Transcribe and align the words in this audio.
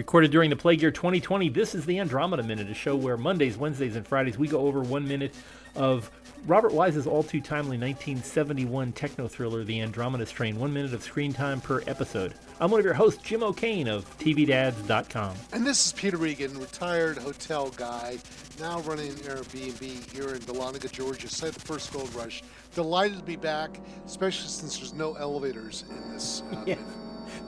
Recorded 0.00 0.30
during 0.30 0.48
the 0.48 0.56
Plague 0.56 0.80
Year 0.80 0.90
2020, 0.90 1.50
this 1.50 1.74
is 1.74 1.84
the 1.84 1.98
Andromeda 1.98 2.42
Minute, 2.42 2.70
a 2.70 2.74
show 2.74 2.96
where 2.96 3.18
Mondays, 3.18 3.58
Wednesdays, 3.58 3.96
and 3.96 4.06
Fridays 4.08 4.38
we 4.38 4.48
go 4.48 4.60
over 4.60 4.80
one 4.80 5.06
minute 5.06 5.34
of 5.76 6.10
Robert 6.46 6.72
Wise's 6.72 7.06
all 7.06 7.22
too 7.22 7.42
timely 7.42 7.76
1971 7.76 8.92
techno 8.92 9.28
thriller, 9.28 9.62
The 9.62 9.78
Andromeda 9.82 10.24
Strain. 10.24 10.58
One 10.58 10.72
minute 10.72 10.94
of 10.94 11.02
screen 11.02 11.34
time 11.34 11.60
per 11.60 11.82
episode. 11.86 12.32
I'm 12.60 12.70
one 12.70 12.80
of 12.80 12.86
your 12.86 12.94
hosts, 12.94 13.22
Jim 13.22 13.42
O'Kane 13.42 13.88
of 13.88 14.06
TVDads.com. 14.18 15.36
And 15.52 15.66
this 15.66 15.84
is 15.84 15.92
Peter 15.92 16.16
Regan, 16.16 16.58
retired 16.58 17.18
hotel 17.18 17.68
guy, 17.68 18.16
now 18.58 18.80
running 18.80 19.12
Airbnb 19.12 20.12
here 20.14 20.30
in 20.30 20.40
Dahlonega, 20.40 20.90
Georgia, 20.90 21.28
site 21.28 21.50
of 21.50 21.56
the 21.56 21.60
first 21.60 21.92
gold 21.92 22.14
rush. 22.14 22.42
Delighted 22.74 23.18
to 23.18 23.24
be 23.24 23.36
back, 23.36 23.78
especially 24.06 24.48
since 24.48 24.78
there's 24.78 24.94
no 24.94 25.12
elevators 25.16 25.84
in 25.90 26.10
this. 26.14 26.42
Uh, 26.50 26.64
yeah. 26.66 26.76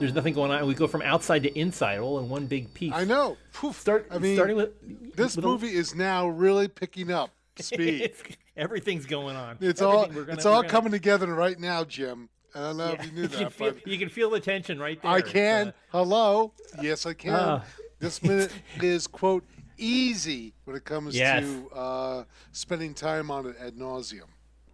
There's 0.03 0.13
nothing 0.13 0.33
going 0.33 0.51
on. 0.51 0.67
We 0.67 0.73
go 0.73 0.87
from 0.87 1.01
outside 1.01 1.43
to 1.43 1.57
inside, 1.57 1.99
all 1.99 2.19
in 2.19 2.27
one 2.27 2.45
big 2.45 2.73
piece. 2.73 2.91
I 2.93 3.05
know. 3.05 3.37
Start. 3.71 4.07
I 4.11 4.17
mean, 4.17 4.35
starting 4.35 4.57
with 4.57 5.15
this 5.15 5.37
with 5.37 5.45
movie 5.45 5.77
a, 5.77 5.79
is 5.79 5.95
now 5.95 6.27
really 6.27 6.67
picking 6.67 7.09
up 7.09 7.29
speed. 7.59 8.11
everything's 8.57 9.05
going 9.05 9.37
on. 9.37 9.57
It's 9.61 9.81
Everything. 9.81 9.87
all 9.87 10.07
gonna, 10.07 10.33
it's 10.33 10.45
all 10.45 10.61
gonna... 10.61 10.67
coming 10.67 10.91
together 10.91 11.33
right 11.33 11.57
now, 11.57 11.85
Jim. 11.85 12.27
I 12.53 12.59
don't 12.59 12.77
know 12.77 12.89
yeah. 12.89 12.95
if 12.99 13.05
you 13.05 13.11
knew 13.13 13.21
you 13.21 13.27
that. 13.29 13.37
Can 13.37 13.49
feel, 13.49 13.73
you 13.85 13.97
can 13.97 14.09
feel 14.09 14.29
the 14.29 14.41
tension 14.41 14.77
right 14.77 15.01
there. 15.01 15.09
I 15.09 15.21
can. 15.21 15.69
Uh, 15.69 15.71
Hello. 15.93 16.51
Yes, 16.81 17.05
I 17.05 17.13
can. 17.13 17.33
Uh, 17.33 17.63
this 17.99 18.21
minute 18.21 18.51
is 18.81 19.07
quote 19.07 19.45
easy 19.77 20.53
when 20.65 20.75
it 20.75 20.83
comes 20.83 21.15
yes. 21.15 21.45
to 21.45 21.69
uh, 21.73 22.23
spending 22.51 22.93
time 22.93 23.31
on 23.31 23.45
it 23.45 23.55
ad 23.57 23.75
nauseum. 23.77 24.27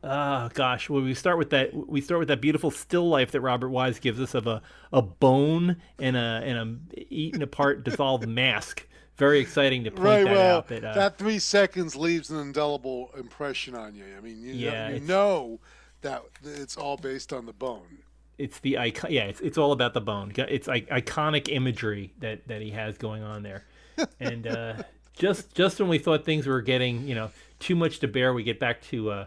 Oh 0.04 0.50
gosh, 0.54 0.90
well 0.90 1.02
we 1.02 1.14
start 1.14 1.38
with 1.38 1.50
that 1.50 1.74
we 1.74 2.00
start 2.00 2.20
with 2.20 2.30
that 2.30 2.40
beautiful 2.40 2.72
still 2.72 3.10
life 3.10 3.32
that 3.32 3.42
Robert 3.42 3.70
Wise 3.70 4.00
gives 4.00 4.20
us 4.20 4.34
of 4.34 4.48
a, 4.48 4.62
a 4.94 5.02
bone 5.02 5.78
and 6.00 6.16
a 6.16 6.42
and 6.44 6.58
a 6.58 7.04
eaten 7.14 7.42
apart 7.42 7.84
dissolved 7.84 8.28
mask. 8.28 8.88
Very 9.18 9.40
exciting 9.42 9.84
to 9.84 9.92
point 9.92 10.04
right, 10.04 10.24
that 10.24 10.32
well, 10.32 10.58
out. 10.60 10.68
But, 10.70 10.86
uh, 10.86 10.94
that 10.94 11.18
three 11.18 11.40
seconds 11.40 11.98
leaves 11.98 12.30
an 12.30 12.40
indelible 12.40 13.12
impression 13.18 13.76
on 13.76 13.94
you. 13.94 14.06
I 14.18 14.22
mean, 14.22 14.42
you, 14.42 14.54
yeah, 14.54 14.88
know, 14.88 14.94
you 14.94 15.00
know 15.02 15.60
that 16.02 16.24
it's 16.42 16.78
all 16.78 16.96
based 16.96 17.34
on 17.34 17.46
the 17.46 17.52
bone. 17.52 17.98
It's 18.38 18.60
the 18.60 18.78
icon. 18.78 19.12
Yeah, 19.12 19.24
it's, 19.24 19.42
it's 19.42 19.58
all 19.58 19.74
about 19.74 19.94
the 19.94 20.00
bone. 20.00 20.32
It's 20.38 20.70
iconic 20.70 21.50
imagery 21.50 22.14
that, 22.20 22.48
that 22.48 22.62
he 22.62 22.72
has 22.72 22.98
going 22.98 23.22
on 23.22 23.44
there, 23.44 23.66
and 24.22 24.48
uh, 24.48 24.76
just 25.14 25.54
just 25.54 25.82
when 25.82 25.90
we 25.90 26.00
thought 26.00 26.24
things 26.24 26.48
were 26.48 26.62
getting 26.62 27.06
you 27.06 27.16
know 27.16 27.30
too 27.60 27.76
much 27.76 28.00
to 28.00 28.08
bear, 28.08 28.34
we 28.34 28.44
get 28.44 28.58
back 28.58 28.82
to 28.84 29.12
uh, 29.12 29.26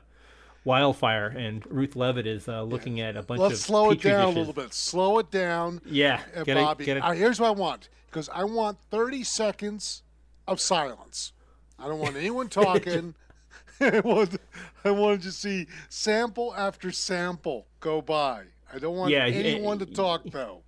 Wildfire, 0.64 1.26
and 1.26 1.64
Ruth 1.66 1.96
Leavitt 1.96 2.26
is 2.26 2.48
uh, 2.48 2.62
looking 2.62 2.98
yeah. 2.98 3.08
at 3.08 3.16
a 3.16 3.22
bunch 3.22 3.40
of 3.40 3.48
Let's 3.48 3.60
of. 3.60 3.66
slow 3.66 3.90
it 3.90 4.00
down 4.00 4.34
dishes. 4.34 4.36
a 4.36 4.38
little 4.38 4.52
bit. 4.52 4.74
Slow 4.74 5.18
it 5.18 5.30
down. 5.30 5.80
Yeah, 5.84 6.20
uh, 6.36 6.44
get 6.44 6.54
Bobby. 6.56 6.84
It, 6.84 6.86
get 6.86 6.96
it. 6.98 7.00
Uh, 7.00 7.12
here's 7.12 7.40
what 7.40 7.48
I 7.48 7.50
want 7.52 7.88
because 8.06 8.28
I 8.28 8.44
want 8.44 8.78
30 8.90 9.24
seconds 9.24 10.02
of 10.46 10.60
silence. 10.60 11.32
I 11.78 11.88
don't 11.88 11.98
want 11.98 12.16
anyone 12.16 12.48
talking. 12.48 13.14
I 13.80 14.00
want 14.00 14.36
I 14.84 14.90
want 14.92 15.22
to 15.22 15.32
see 15.32 15.66
sample 15.88 16.54
after 16.56 16.92
sample 16.92 17.66
go 17.80 18.00
by. 18.00 18.44
I 18.72 18.78
don't 18.78 18.96
want 18.96 19.10
yeah, 19.10 19.26
anyone 19.26 19.78
to 19.80 19.86
talk 19.86 20.22
though. 20.24 20.62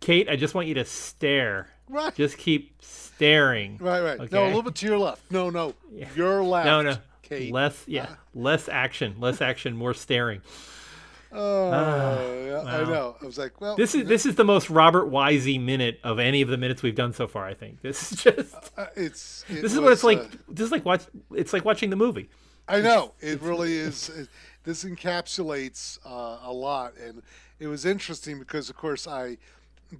Kate, 0.00 0.28
I 0.28 0.36
just 0.36 0.54
want 0.54 0.68
you 0.68 0.74
to 0.74 0.84
stare. 0.84 1.68
Right. 1.88 2.14
Just 2.14 2.38
keep 2.38 2.82
staring. 2.82 3.78
Right, 3.80 4.00
right. 4.00 4.20
Okay? 4.20 4.36
No, 4.36 4.44
a 4.44 4.46
little 4.46 4.62
bit 4.62 4.74
to 4.76 4.86
your 4.86 4.98
left. 4.98 5.30
No, 5.30 5.50
no. 5.50 5.74
Yeah. 5.90 6.08
Your 6.14 6.42
left. 6.42 6.66
No, 6.66 6.82
no. 6.82 6.96
Kate. 7.28 7.52
Less, 7.52 7.84
yeah, 7.86 8.04
uh, 8.04 8.14
less 8.34 8.68
action, 8.68 9.16
less 9.18 9.40
action, 9.40 9.76
more 9.76 9.94
staring. 9.94 10.42
Oh, 11.32 11.68
uh, 11.68 12.64
wow. 12.64 12.70
I 12.70 12.84
know. 12.84 13.16
I 13.20 13.26
was 13.26 13.36
like, 13.36 13.60
well, 13.60 13.76
this 13.76 13.94
is 13.94 14.06
this 14.06 14.26
is 14.26 14.36
the 14.36 14.44
most 14.44 14.70
Robert 14.70 15.10
Wisey 15.10 15.60
minute 15.60 15.98
of 16.04 16.18
any 16.18 16.40
of 16.40 16.48
the 16.48 16.56
minutes 16.56 16.82
we've 16.82 16.94
done 16.94 17.12
so 17.12 17.26
far. 17.26 17.46
I 17.46 17.54
think 17.54 17.82
this 17.82 18.12
is 18.12 18.22
just 18.22 18.54
uh, 18.76 18.86
it's 18.96 19.44
it 19.48 19.54
this 19.54 19.62
was, 19.62 19.72
is 19.74 19.80
what 19.80 19.92
it's 19.92 20.04
like. 20.04 20.18
Uh, 20.18 20.36
this 20.48 20.66
is 20.66 20.72
like 20.72 20.84
watch. 20.84 21.02
It's 21.34 21.52
like 21.52 21.64
watching 21.64 21.90
the 21.90 21.96
movie. 21.96 22.30
I 22.68 22.80
know 22.80 23.12
it 23.20 23.42
really 23.42 23.74
is. 23.76 24.08
It, 24.08 24.28
this 24.64 24.84
encapsulates 24.84 25.98
uh, 26.04 26.38
a 26.42 26.52
lot, 26.52 26.94
and 26.96 27.22
it 27.58 27.68
was 27.68 27.84
interesting 27.84 28.38
because, 28.38 28.68
of 28.68 28.76
course, 28.76 29.06
I 29.06 29.38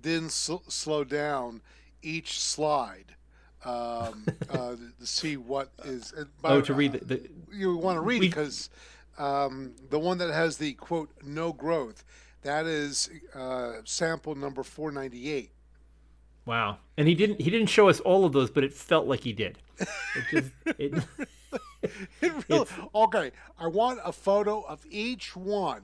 didn't 0.02 0.32
sl- 0.32 0.56
slow 0.68 1.04
down 1.04 1.60
each 2.02 2.40
slide 2.40 3.14
um, 3.64 4.26
uh, 4.50 4.76
to 5.00 5.06
see 5.06 5.36
what 5.36 5.70
is. 5.84 6.14
oh, 6.44 6.60
to 6.60 6.74
read 6.74 6.92
the, 6.92 7.04
the 7.04 7.28
you 7.52 7.76
want 7.76 7.96
to 7.96 8.02
read 8.02 8.20
because 8.20 8.70
um, 9.18 9.74
the 9.90 9.98
one 9.98 10.18
that 10.18 10.32
has 10.32 10.58
the 10.58 10.74
quote 10.74 11.10
no 11.22 11.52
growth 11.52 12.04
that 12.42 12.66
is 12.66 13.10
uh, 13.34 13.72
sample 13.84 14.34
number 14.34 14.62
four 14.62 14.92
ninety 14.92 15.32
eight. 15.32 15.50
Wow, 16.44 16.78
and 16.96 17.08
he 17.08 17.14
didn't 17.14 17.40
he 17.40 17.50
didn't 17.50 17.66
show 17.66 17.88
us 17.88 17.98
all 18.00 18.24
of 18.24 18.32
those, 18.32 18.50
but 18.50 18.62
it 18.62 18.72
felt 18.72 19.06
like 19.06 19.20
he 19.20 19.32
did. 19.32 19.58
It 19.80 19.88
just 20.30 20.50
it. 20.78 20.94
it 22.22 22.32
really, 22.48 22.66
okay, 22.94 23.32
I 23.58 23.66
want 23.66 24.00
a 24.04 24.12
photo 24.12 24.60
of 24.62 24.84
each 24.88 25.34
one. 25.34 25.82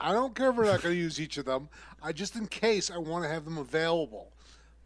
I 0.00 0.12
don't 0.12 0.34
care 0.36 0.50
if 0.50 0.56
we're 0.56 0.66
not 0.66 0.82
going 0.82 0.94
to 0.94 1.00
use 1.00 1.20
each 1.20 1.38
of 1.38 1.46
them. 1.46 1.68
I 2.00 2.12
just 2.12 2.36
in 2.36 2.46
case 2.46 2.90
I 2.90 2.98
want 2.98 3.24
to 3.24 3.30
have 3.30 3.44
them 3.44 3.58
available. 3.58 4.32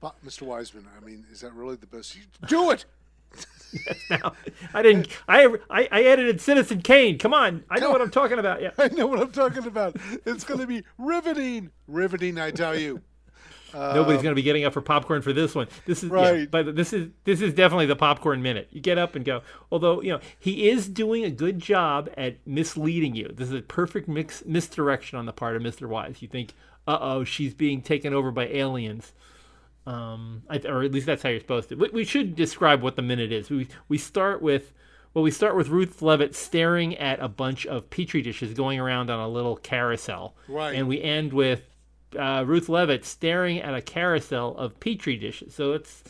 But 0.03 0.17
Mr. 0.27 0.43
Wiseman, 0.43 0.89
I 1.01 1.05
mean, 1.05 1.25
is 1.31 1.41
that 1.43 1.55
really 1.55 1.77
the 1.77 1.87
best? 1.87 2.17
You 2.17 2.23
Do 2.49 2.73
it. 2.73 2.85
yes, 3.73 3.97
now, 4.11 4.33
I 4.75 4.83
didn't. 4.83 5.07
I, 5.29 5.47
I 5.71 5.89
I 5.93 6.03
edited 6.03 6.41
Citizen 6.41 6.83
Kane. 6.83 7.19
Come 7.19 7.33
on, 7.33 7.63
I 7.71 7.79
know 7.79 7.91
what 7.91 8.03
I'm 8.03 8.11
talking 8.11 8.41
about. 8.41 8.61
Yeah, 8.61 8.73
I 8.79 8.89
know 8.89 9.07
what 9.07 9.21
I'm 9.21 9.31
talking 9.31 9.65
about. 9.65 9.97
It's 10.27 10.43
going 10.43 10.59
to 10.59 10.67
be 10.67 10.83
riveting, 10.99 11.71
riveting. 11.87 12.39
I 12.39 12.51
tell 12.51 12.77
you. 12.77 13.01
Nobody's 13.73 14.21
going 14.21 14.33
to 14.33 14.35
be 14.35 14.43
getting 14.43 14.67
up 14.67 14.75
for 14.75 14.83
popcorn 14.83 15.23
for 15.23 15.33
this 15.33 15.55
one. 15.55 15.67
This 15.87 16.03
is 16.03 16.11
right. 16.11 16.41
Yeah, 16.41 16.45
but 16.51 16.77
this 16.77 16.93
is 16.93 17.09
this 17.25 17.41
is 17.41 17.55
definitely 17.55 17.87
the 17.87 17.97
popcorn 17.97 18.43
minute. 18.43 18.69
You 18.71 18.83
get 18.83 18.99
up 18.99 19.15
and 19.15 19.25
go. 19.25 19.41
Although 19.71 20.03
you 20.03 20.11
know 20.11 20.21
he 20.39 20.69
is 20.69 20.89
doing 20.89 21.25
a 21.25 21.31
good 21.31 21.61
job 21.61 22.11
at 22.19 22.45
misleading 22.45 23.15
you. 23.15 23.31
This 23.33 23.49
is 23.49 23.55
a 23.55 23.63
perfect 23.63 24.09
mix 24.09 24.45
misdirection 24.45 25.17
on 25.17 25.27
the 25.27 25.33
part 25.33 25.57
of 25.57 25.63
Mr. 25.63 25.89
Wise. 25.89 26.21
You 26.21 26.29
think, 26.29 26.55
uh 26.89 26.99
oh, 27.01 27.25
she's 27.25 27.55
being 27.55 27.81
taken 27.81 28.13
over 28.13 28.33
by 28.33 28.49
aliens 28.49 29.13
um, 29.87 30.43
or 30.49 30.83
at 30.83 30.93
least 30.93 31.07
that's 31.07 31.23
how 31.23 31.29
you're 31.29 31.41
supposed 31.41 31.69
to. 31.71 31.77
We 31.77 32.05
should 32.05 32.37
describe 32.37 32.83
what 32.83 32.97
the 32.97 33.03
minute 33.03 33.33
is. 33.33 33.51
We 33.51 33.69
we 33.89 33.99
start 33.99 34.43
with 34.43 34.73
well, 35.15 35.23
we 35.23 35.31
start 35.31 35.57
with 35.57 35.69
Ruth 35.69 36.01
Leavitt 36.01 36.35
staring 36.35 36.97
at 36.97 37.21
a 37.21 37.29
bunch 37.29 37.67
of 37.67 37.91
petri 37.91 38.23
dishes 38.23 38.55
going 38.55 38.81
around 38.81 39.11
on 39.11 39.21
a 39.21 39.29
little 39.29 39.57
carousel, 39.57 40.35
right? 40.49 40.75
And 40.75 40.89
we 40.89 41.03
end 41.03 41.33
with 41.33 41.63
uh, 42.19 42.45
Ruth 42.47 42.69
Leavitt 42.69 43.05
staring 43.05 43.61
at 43.61 43.75
a 43.75 43.83
carousel 43.83 44.57
of 44.57 44.79
petri 44.81 45.17
dishes. 45.17 45.55
So 45.55 45.73
it's 45.73 46.03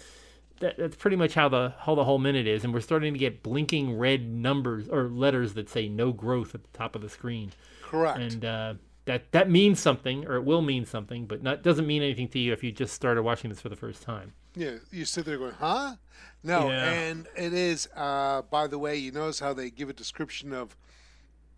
that, 0.61 0.77
that's 0.79 0.97
pretty 0.97 1.17
much 1.17 1.35
how 1.35 1.49
the 1.49 1.75
how 1.81 1.95
the 1.95 2.05
whole 2.05 2.19
minute 2.19 2.47
is, 2.47 2.63
and 2.63 2.73
we're 2.73 2.81
starting 2.81 3.13
to 3.13 3.19
get 3.19 3.43
blinking 3.43 3.99
red 3.99 4.29
numbers 4.29 4.89
or 4.89 5.09
letters 5.09 5.55
that 5.55 5.69
say 5.69 5.89
no 5.89 6.13
growth 6.13 6.55
at 6.55 6.63
the 6.63 6.79
top 6.79 6.95
of 6.95 7.03
the 7.03 7.09
screen. 7.09 7.53
Correct. 7.83 8.19
And 8.19 8.45
uh, 8.45 8.75
that 9.05 9.33
that 9.33 9.51
means 9.51 9.81
something 9.81 10.27
or 10.27 10.37
it 10.37 10.45
will 10.45 10.63
mean 10.63 10.85
something 10.87 11.27
but 11.27 11.43
not 11.43 11.63
doesn't 11.63 11.87
mean 11.87 12.03
anything 12.03 12.29
to 12.29 12.39
you 12.39 12.53
if 12.53 12.63
you 12.63 12.71
just 12.71 12.95
started 12.95 13.23
watching 13.23 13.51
this 13.51 13.61
for 13.61 13.69
the 13.69 13.77
first 13.77 14.03
time. 14.03 14.33
Yeah 14.55 14.77
you 14.91 15.05
sit 15.05 15.25
there 15.25 15.39
going 15.39 15.55
huh? 15.59 15.97
No 16.43 16.69
yeah. 16.69 16.93
and 16.93 17.27
it 17.37 17.53
is 17.53 17.89
uh, 17.97 18.43
by 18.43 18.67
the 18.67 18.79
way 18.79 18.97
you 18.97 19.13
notice 19.13 19.41
how 19.41 19.53
they 19.53 19.71
give 19.71 19.89
a 19.89 19.93
description 19.93 20.53
of 20.53 20.77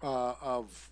uh, 0.02 0.34
of 0.40 0.90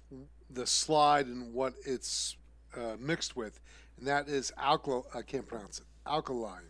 the 0.50 0.66
slide 0.66 1.26
and 1.26 1.52
what 1.54 1.74
it's 1.86 2.36
uh, 2.76 2.96
mixed 2.98 3.36
with 3.36 3.60
and 3.98 4.06
that 4.06 4.28
is 4.28 4.52
alkali 4.58 5.02
i 5.14 5.22
can't 5.22 5.46
pronounce 5.46 5.78
it 5.78 5.86
alkaline. 6.06 6.62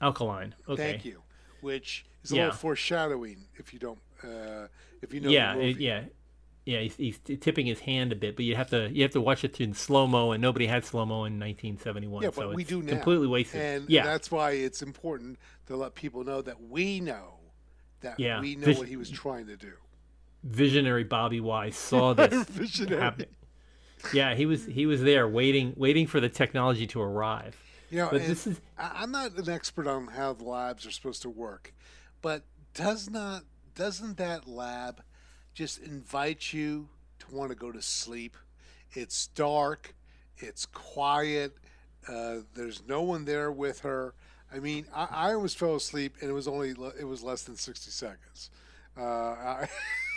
Alkaline 0.00 0.54
okay. 0.68 0.92
Thank 0.92 1.04
you 1.04 1.22
which 1.60 2.04
is 2.22 2.32
a 2.32 2.36
yeah. 2.36 2.42
little 2.44 2.56
foreshadowing 2.58 3.44
if 3.54 3.72
you 3.72 3.78
don't 3.78 3.98
uh, 4.22 4.66
if 5.02 5.14
you 5.14 5.20
know 5.20 5.30
yeah 5.30 5.54
it, 5.54 5.78
yeah 5.78 6.04
yeah, 6.66 6.80
he's, 6.80 6.96
he's, 6.96 7.18
tipping 7.18 7.64
his 7.64 7.78
hand 7.78 8.10
a 8.10 8.16
bit, 8.16 8.34
but 8.34 8.44
you 8.44 8.56
have 8.56 8.70
to 8.70 8.90
you 8.92 9.02
have 9.02 9.12
to 9.12 9.20
watch 9.20 9.44
it 9.44 9.60
in 9.60 9.72
slow 9.72 10.08
mo, 10.08 10.32
and 10.32 10.42
nobody 10.42 10.66
had 10.66 10.84
slow 10.84 11.06
mo 11.06 11.24
in 11.24 11.38
1971. 11.38 12.24
Yeah, 12.24 12.28
but 12.30 12.34
so 12.34 12.52
we 12.52 12.64
do 12.64 12.82
now. 12.82 12.90
Completely 12.90 13.28
wasted. 13.28 13.60
And 13.60 13.88
yeah, 13.88 14.02
that's 14.02 14.32
why 14.32 14.50
it's 14.50 14.82
important 14.82 15.38
to 15.68 15.76
let 15.76 15.94
people 15.94 16.24
know 16.24 16.42
that 16.42 16.60
we 16.60 16.98
know 16.98 17.38
that 18.00 18.18
yeah. 18.18 18.40
we 18.40 18.56
know 18.56 18.66
Vis- 18.66 18.78
what 18.78 18.88
he 18.88 18.96
was 18.96 19.08
trying 19.08 19.46
to 19.46 19.56
do. 19.56 19.72
Visionary 20.42 21.04
Bobby 21.04 21.40
Wise 21.40 21.76
saw 21.76 22.12
this 22.14 22.80
happen. 22.88 23.26
Yeah, 24.12 24.34
he 24.34 24.44
was 24.44 24.66
he 24.66 24.86
was 24.86 25.02
there 25.02 25.28
waiting 25.28 25.72
waiting 25.76 26.08
for 26.08 26.18
the 26.18 26.28
technology 26.28 26.88
to 26.88 27.00
arrive. 27.00 27.56
You 27.90 27.98
know, 27.98 28.08
but 28.10 28.26
this 28.26 28.44
is 28.44 28.60
I'm 28.76 29.12
not 29.12 29.38
an 29.38 29.48
expert 29.48 29.86
on 29.86 30.08
how 30.08 30.32
the 30.32 30.42
labs 30.42 30.84
are 30.84 30.90
supposed 30.90 31.22
to 31.22 31.30
work, 31.30 31.72
but 32.22 32.42
does 32.74 33.08
not 33.08 33.44
doesn't 33.76 34.16
that 34.16 34.48
lab 34.48 35.02
just 35.56 35.78
invite 35.78 36.52
you 36.52 36.86
to 37.18 37.34
want 37.34 37.50
to 37.50 37.56
go 37.56 37.72
to 37.72 37.80
sleep. 37.80 38.36
It's 38.92 39.28
dark, 39.28 39.94
it's 40.36 40.66
quiet, 40.66 41.56
uh, 42.06 42.36
there's 42.54 42.82
no 42.86 43.02
one 43.02 43.24
there 43.24 43.50
with 43.50 43.80
her. 43.80 44.14
I 44.54 44.58
mean, 44.58 44.86
I, 44.94 45.08
I, 45.10 45.32
almost 45.32 45.58
fell 45.58 45.74
asleep, 45.74 46.16
and 46.20 46.30
it 46.30 46.32
was 46.34 46.46
only 46.46 46.74
it 47.00 47.04
was 47.04 47.24
less 47.24 47.42
than 47.42 47.56
sixty 47.56 47.90
seconds, 47.90 48.50
uh, 48.96 49.02
I, 49.02 49.68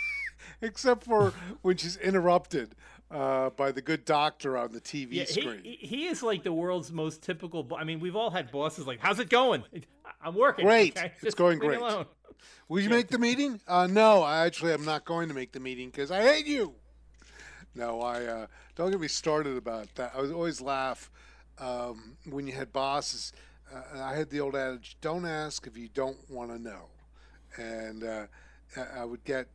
except 0.60 1.04
for 1.04 1.32
when 1.62 1.78
she's 1.78 1.96
interrupted 1.96 2.76
uh, 3.10 3.50
by 3.50 3.72
the 3.72 3.82
good 3.82 4.04
doctor 4.04 4.56
on 4.56 4.72
the 4.72 4.80
TV 4.80 5.08
yeah, 5.10 5.24
screen. 5.24 5.62
He, 5.64 5.78
he, 5.80 6.06
is 6.06 6.22
like 6.22 6.44
the 6.44 6.52
world's 6.52 6.92
most 6.92 7.22
typical. 7.22 7.66
I 7.76 7.82
mean, 7.82 7.98
we've 7.98 8.14
all 8.14 8.30
had 8.30 8.52
bosses 8.52 8.86
like, 8.86 9.00
"How's 9.00 9.18
it 9.18 9.30
going? 9.30 9.64
I'm 10.22 10.34
working. 10.34 10.64
Great, 10.66 10.96
okay? 10.96 11.12
it's 11.22 11.34
going 11.34 11.58
great. 11.58 11.80
Will 12.68 12.80
you 12.80 12.90
make 12.90 13.08
the 13.08 13.18
meeting? 13.18 13.60
Uh, 13.66 13.86
no, 13.86 14.22
I 14.22 14.46
actually 14.46 14.72
am 14.72 14.84
not 14.84 15.04
going 15.04 15.28
to 15.28 15.34
make 15.34 15.52
the 15.52 15.60
meeting 15.60 15.90
because 15.90 16.10
I 16.10 16.22
hate 16.22 16.46
you. 16.46 16.74
No, 17.74 18.00
I 18.00 18.24
uh, 18.24 18.46
don't 18.76 18.90
get 18.90 19.00
me 19.00 19.08
started 19.08 19.56
about 19.56 19.94
that. 19.96 20.12
I 20.14 20.30
always 20.30 20.60
laugh 20.60 21.10
um, 21.58 22.16
when 22.28 22.46
you 22.46 22.52
had 22.52 22.72
bosses. 22.72 23.32
Uh, 23.72 24.02
I 24.02 24.14
had 24.14 24.30
the 24.30 24.40
old 24.40 24.56
adage: 24.56 24.96
"Don't 25.00 25.26
ask 25.26 25.66
if 25.66 25.76
you 25.76 25.88
don't 25.88 26.18
want 26.30 26.50
to 26.50 26.58
know," 26.58 26.86
and 27.56 28.02
uh, 28.02 28.26
I 28.96 29.04
would 29.04 29.24
get 29.24 29.46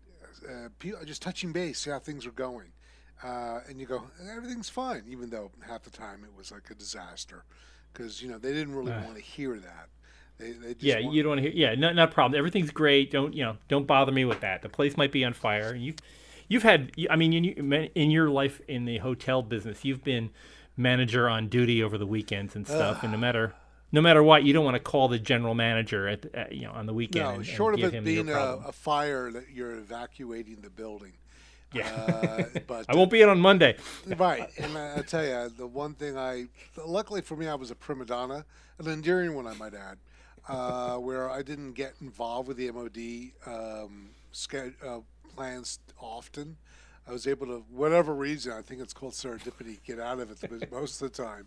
uh, 0.49 0.69
people 0.79 0.99
just 1.05 1.21
touching 1.21 1.51
base, 1.51 1.79
see 1.79 1.89
how 1.89 1.99
things 1.99 2.25
are 2.25 2.31
going, 2.31 2.71
uh, 3.23 3.61
and 3.67 3.79
you 3.79 3.85
go, 3.85 4.03
"Everything's 4.29 4.69
fine," 4.69 5.03
even 5.07 5.29
though 5.29 5.51
half 5.67 5.83
the 5.83 5.89
time 5.89 6.23
it 6.23 6.35
was 6.37 6.51
like 6.51 6.69
a 6.69 6.75
disaster 6.75 7.43
because 7.91 8.21
you 8.21 8.29
know 8.29 8.37
they 8.37 8.53
didn't 8.53 8.75
really 8.75 8.91
want 8.91 9.15
to 9.15 9.21
hear 9.21 9.57
that. 9.57 9.89
They, 10.37 10.51
they 10.51 10.75
yeah, 10.79 10.99
you 10.99 11.23
don't 11.23 11.31
want 11.31 11.43
to 11.43 11.49
hear. 11.49 11.53
Yeah, 11.53 11.75
not 11.75 11.95
not 11.95 12.11
problem. 12.11 12.37
Everything's 12.37 12.71
great. 12.71 13.11
Don't 13.11 13.33
you 13.33 13.43
know? 13.43 13.57
Don't 13.67 13.87
bother 13.87 14.11
me 14.11 14.25
with 14.25 14.41
that. 14.41 14.61
The 14.61 14.69
place 14.69 14.97
might 14.97 15.11
be 15.11 15.23
on 15.23 15.33
fire. 15.33 15.75
You've 15.75 15.97
you've 16.47 16.63
had. 16.63 16.91
I 17.09 17.15
mean, 17.15 17.33
in, 17.33 17.73
in 17.95 18.11
your 18.11 18.29
life 18.29 18.61
in 18.67 18.85
the 18.85 18.97
hotel 18.97 19.41
business, 19.41 19.85
you've 19.85 20.03
been 20.03 20.31
manager 20.77 21.29
on 21.29 21.47
duty 21.47 21.81
over 21.81 21.97
the 21.97 22.05
weekends 22.05 22.55
and 22.55 22.67
stuff. 22.67 23.03
and 23.03 23.11
no 23.11 23.17
matter 23.17 23.53
no 23.91 24.01
matter 24.01 24.21
what, 24.21 24.43
you 24.43 24.51
don't 24.51 24.65
want 24.65 24.75
to 24.75 24.79
call 24.79 25.07
the 25.07 25.19
general 25.19 25.55
manager 25.55 26.07
at, 26.07 26.25
at 26.33 26.51
you 26.53 26.63
know 26.63 26.71
on 26.71 26.85
the 26.85 26.93
weekend. 26.93 27.25
No, 27.25 27.35
and, 27.35 27.45
short 27.45 27.75
and 27.75 27.83
of 27.83 27.93
it 27.93 28.03
being 28.03 28.29
a, 28.29 28.57
a, 28.67 28.71
fire 28.71 29.31
that 29.31 29.51
you're 29.53 29.77
evacuating 29.77 30.57
the 30.61 30.69
building. 30.69 31.13
Yeah, 31.73 31.87
uh, 31.89 32.59
but 32.67 32.85
I 32.89 32.95
won't 32.95 33.09
be 33.09 33.21
in 33.21 33.29
on 33.29 33.39
Monday. 33.39 33.77
right, 34.17 34.49
and 34.57 34.77
I, 34.77 34.97
I, 34.97 35.01
tell 35.01 35.23
you, 35.23 35.49
the 35.49 35.67
one 35.67 35.93
thing 35.93 36.17
I, 36.17 36.45
luckily 36.85 37.21
for 37.21 37.35
me, 37.35 37.47
I 37.47 37.55
was 37.55 37.71
a 37.71 37.75
prima 37.75 38.05
donna, 38.05 38.45
an 38.79 38.87
endearing 38.87 39.33
one, 39.33 39.47
I 39.47 39.53
might 39.53 39.73
add, 39.73 39.97
uh, 40.47 40.95
where 40.95 41.30
I 41.30 41.42
didn't 41.42 41.74
get 41.74 41.95
involved 42.01 42.47
with 42.47 42.57
the 42.57 42.71
MOD 42.71 43.31
um, 43.45 44.09
uh, 44.86 45.00
plans 45.36 45.80
often. 46.00 46.57
I 47.07 47.12
was 47.12 47.27
able 47.27 47.47
to, 47.47 47.63
whatever 47.69 48.13
reason, 48.15 48.51
I 48.53 48.62
think 48.62 48.81
it's 48.81 48.94
called 48.94 49.13
serendipity, 49.13 49.77
get 49.83 50.00
out 50.00 50.19
of 50.19 50.44
it 50.44 50.71
most 50.71 51.01
of 51.01 51.12
the 51.12 51.24
time. 51.24 51.45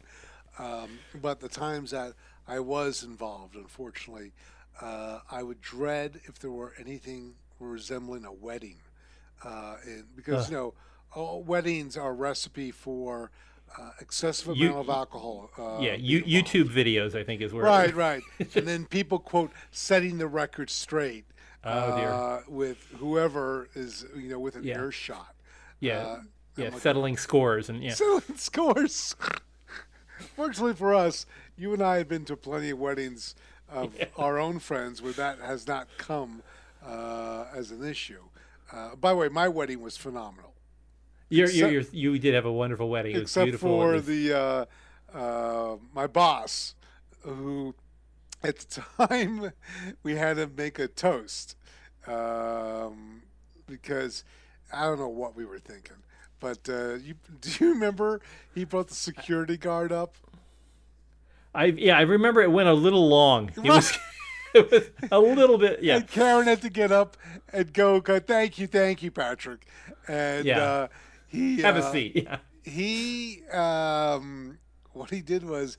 Um, 0.59 0.99
but 1.21 1.41
the 1.41 1.49
times 1.49 1.91
that 1.91 2.15
I 2.47 2.61
was 2.61 3.03
involved, 3.03 3.56
unfortunately, 3.56 4.33
uh, 4.81 5.21
I 5.31 5.43
would 5.43 5.61
dread 5.61 6.21
if 6.25 6.39
there 6.39 6.50
were 6.50 6.75
anything 6.79 7.35
resembling 7.61 8.25
a 8.25 8.33
wedding, 8.33 8.77
uh, 9.45 9.77
and 9.85 10.05
because 10.17 10.50
you 10.50 10.56
know, 10.56 10.75
all 11.15 11.43
weddings 11.43 11.97
are 11.97 12.11
a 12.11 12.15
recipe 12.15 12.71
for 12.71 13.31
uh, 13.76 13.91
excessive 14.00 14.49
amount 14.49 14.61
you, 14.61 14.75
of 14.75 14.88
alcohol. 14.88 15.50
Uh, 15.59 15.79
yeah, 15.81 15.94
you, 15.94 16.23
YouTube 16.23 16.69
videos, 16.69 17.15
I 17.15 17.25
think, 17.25 17.41
is 17.41 17.53
where. 17.53 17.65
Right, 17.65 17.94
right, 17.94 18.23
and 18.38 18.67
then 18.67 18.87
people 18.87 19.19
quote 19.19 19.50
setting 19.70 20.19
the 20.19 20.26
record 20.26 20.70
straight. 20.70 21.25
Oh. 21.65 21.70
Uh, 21.70 22.41
with 22.47 22.87
whoever 22.99 23.69
is 23.75 24.06
you 24.17 24.31
know 24.31 24.38
within 24.38 24.62
yeah. 24.62 24.79
earshot. 24.79 25.35
Yeah. 25.81 25.99
Uh, 25.99 26.20
yeah, 26.56 26.69
like, 26.70 26.81
settling 26.81 27.17
scores 27.17 27.69
and 27.69 27.82
yeah. 27.82 27.94
Settling 27.94 28.23
scores. 28.37 29.15
Fortunately 30.35 30.75
for 30.75 30.94
us, 30.94 31.26
you 31.56 31.73
and 31.73 31.82
I 31.82 31.99
have 31.99 32.09
been 32.09 32.25
to 32.26 32.37
plenty 32.37 32.71
of 32.71 32.79
weddings 32.79 33.35
of 33.71 33.94
yeah. 33.99 34.06
our 34.17 34.38
own 34.38 34.59
friends 34.59 35.00
where 35.00 35.12
that 35.12 35.38
has 35.41 35.67
not 35.67 35.88
come 35.99 36.43
uh, 36.85 37.47
as 37.55 37.71
an 37.71 37.85
issue. 37.85 38.23
Uh, 38.73 38.97
by 38.97 39.11
the 39.11 39.17
way, 39.17 39.29
my 39.29 39.49
wedding 39.49 39.81
was 39.81 39.97
phenomenal. 39.97 40.55
You're, 41.31 41.47
except, 41.47 41.73
you're, 41.73 41.83
you're, 41.83 42.13
you 42.15 42.19
did 42.19 42.35
have 42.35 42.47
a 42.47 42.53
wonderful 42.53 42.89
wedding. 42.89 43.17
It 43.17 43.23
except 43.23 43.57
for 43.57 43.93
was... 43.93 44.07
the 44.07 44.33
uh, 44.33 44.65
uh, 45.17 45.77
my 45.95 46.07
boss, 46.07 46.75
who 47.21 47.75
at 48.43 48.59
the 48.59 48.83
time 49.09 49.53
we 50.03 50.17
had 50.17 50.37
to 50.37 50.47
make 50.47 50.79
a 50.79 50.89
toast 50.89 51.57
um, 52.07 53.23
because 53.67 54.25
I 54.73 54.85
don't 54.85 54.99
know 54.99 55.09
what 55.09 55.37
we 55.37 55.45
were 55.45 55.59
thinking. 55.59 55.97
But 56.41 56.69
uh, 56.69 56.95
you, 56.95 57.15
do 57.41 57.51
you 57.61 57.73
remember 57.73 58.21
he 58.55 58.65
brought 58.65 58.89
the 58.89 58.95
security 58.95 59.57
guard 59.57 59.93
up? 59.93 60.15
I 61.55 61.67
yeah, 61.67 61.99
I 61.99 62.03
remember 62.03 62.43
it 62.43 62.51
went 62.51 62.69
a 62.69 62.75
little 62.75 63.09
long. 63.09 63.51
It 63.57 63.65
was, 63.65 63.99
it 64.55 64.71
was 64.71 64.91
a 65.11 65.19
little 65.19 65.59
bit 65.59 65.83
yeah. 65.83 65.97
And 65.97 66.07
Karen 66.07 66.47
had 66.47 66.63
to 66.63 66.71
get 66.71 66.93
up 66.93 67.17
and 67.53 67.73
go. 67.73 68.01
go 68.01 68.21
thank 68.21 68.59
you, 68.59 68.67
thank 68.67 69.03
you, 69.03 69.11
Patrick. 69.11 69.67
And 70.07 70.45
yeah. 70.45 70.63
uh, 70.63 70.89
he 71.29 71.61
have 71.61 71.77
uh, 71.77 71.81
a 71.81 71.93
seat. 71.93 72.25
Yeah. 72.25 72.39
He 72.63 73.43
um, 73.53 74.59
what 74.93 75.11
he 75.11 75.21
did 75.21 75.45
was 75.45 75.79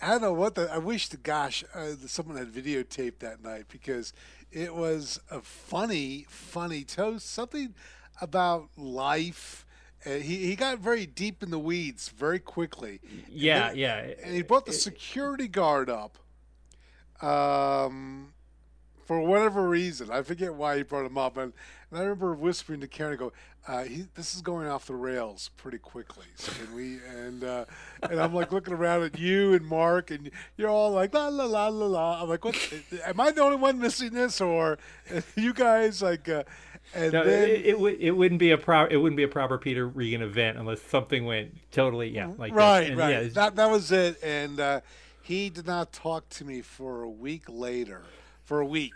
I 0.00 0.08
don't 0.08 0.22
know 0.22 0.32
what 0.32 0.54
the 0.54 0.70
I 0.72 0.78
wish 0.78 1.08
the 1.08 1.16
gosh 1.16 1.64
uh, 1.74 1.92
someone 2.06 2.36
had 2.36 2.52
videotaped 2.52 3.18
that 3.18 3.42
night 3.42 3.66
because 3.68 4.12
it 4.50 4.74
was 4.74 5.20
a 5.30 5.40
funny 5.40 6.26
funny 6.28 6.84
toast 6.84 7.30
something 7.30 7.74
about 8.20 8.68
life 8.76 9.66
uh, 10.04 10.12
he, 10.12 10.46
he 10.46 10.56
got 10.56 10.78
very 10.78 11.04
deep 11.04 11.42
in 11.42 11.50
the 11.50 11.58
weeds 11.58 12.08
very 12.08 12.38
quickly. 12.38 13.00
Yeah, 13.28 13.68
and 13.68 13.70
then, 13.70 13.78
yeah. 13.78 13.96
And 14.24 14.34
he 14.34 14.42
brought 14.42 14.64
the 14.64 14.72
security 14.72 15.46
guard 15.46 15.90
up. 15.90 16.16
Um, 17.22 18.32
for 19.10 19.20
whatever 19.20 19.68
reason, 19.68 20.08
I 20.08 20.22
forget 20.22 20.54
why 20.54 20.76
he 20.76 20.84
brought 20.84 21.04
him 21.04 21.18
up, 21.18 21.36
and, 21.36 21.52
and 21.90 21.98
I 21.98 22.02
remember 22.02 22.32
whispering 22.32 22.80
to 22.82 22.86
Karen, 22.86 23.16
"Go, 23.18 23.32
uh, 23.66 23.82
he, 23.82 24.04
this 24.14 24.36
is 24.36 24.40
going 24.40 24.68
off 24.68 24.86
the 24.86 24.94
rails 24.94 25.50
pretty 25.56 25.78
quickly." 25.78 26.26
So 26.36 26.52
can 26.52 26.72
we? 26.76 27.00
And 27.08 27.42
uh, 27.42 27.64
and 28.08 28.20
I'm 28.20 28.32
like 28.32 28.52
looking 28.52 28.72
around 28.72 29.02
at 29.02 29.18
you 29.18 29.52
and 29.52 29.66
Mark, 29.66 30.12
and 30.12 30.30
you're 30.56 30.68
all 30.68 30.92
like 30.92 31.12
la 31.12 31.26
la 31.26 31.46
la 31.46 31.66
la 31.66 31.86
la. 31.86 32.22
I'm 32.22 32.28
like, 32.28 32.44
what? 32.44 32.56
Am 33.04 33.18
I 33.18 33.32
the 33.32 33.42
only 33.42 33.56
one 33.56 33.80
missing 33.80 34.12
this, 34.12 34.40
or 34.40 34.78
you 35.34 35.54
guys 35.54 36.02
like? 36.02 36.28
Uh, 36.28 36.44
and 36.94 37.12
no, 37.12 37.24
then, 37.24 37.48
it, 37.48 37.66
it, 37.66 37.80
would 37.80 37.96
it 37.98 38.12
wouldn't 38.12 38.38
be 38.38 38.52
a 38.52 38.58
pro 38.58 38.86
it 38.86 38.94
wouldn't 38.94 39.16
be 39.16 39.24
a 39.24 39.28
proper 39.28 39.58
Peter 39.58 39.88
Regan 39.88 40.22
event 40.22 40.56
unless 40.56 40.82
something 40.82 41.24
went 41.24 41.56
totally 41.72 42.10
yeah 42.10 42.30
like 42.38 42.54
right 42.54 42.96
right 42.96 43.24
yeah, 43.24 43.28
that 43.30 43.56
that 43.56 43.70
was 43.70 43.90
it 43.90 44.22
and 44.22 44.60
uh, 44.60 44.80
he 45.20 45.50
did 45.50 45.66
not 45.66 45.92
talk 45.92 46.28
to 46.30 46.44
me 46.44 46.62
for 46.62 47.02
a 47.02 47.10
week 47.10 47.42
later 47.48 48.02
for 48.50 48.58
a 48.58 48.66
week 48.66 48.94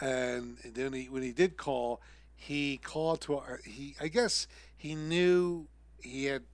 and 0.00 0.56
then 0.64 0.92
he, 0.92 1.06
when 1.06 1.20
he 1.20 1.32
did 1.32 1.56
call 1.56 2.00
he 2.36 2.76
called 2.76 3.20
to 3.20 3.42
he 3.64 3.96
I 4.00 4.06
guess 4.06 4.46
he 4.76 4.94
knew 4.94 5.66
he 6.00 6.26
had 6.26 6.44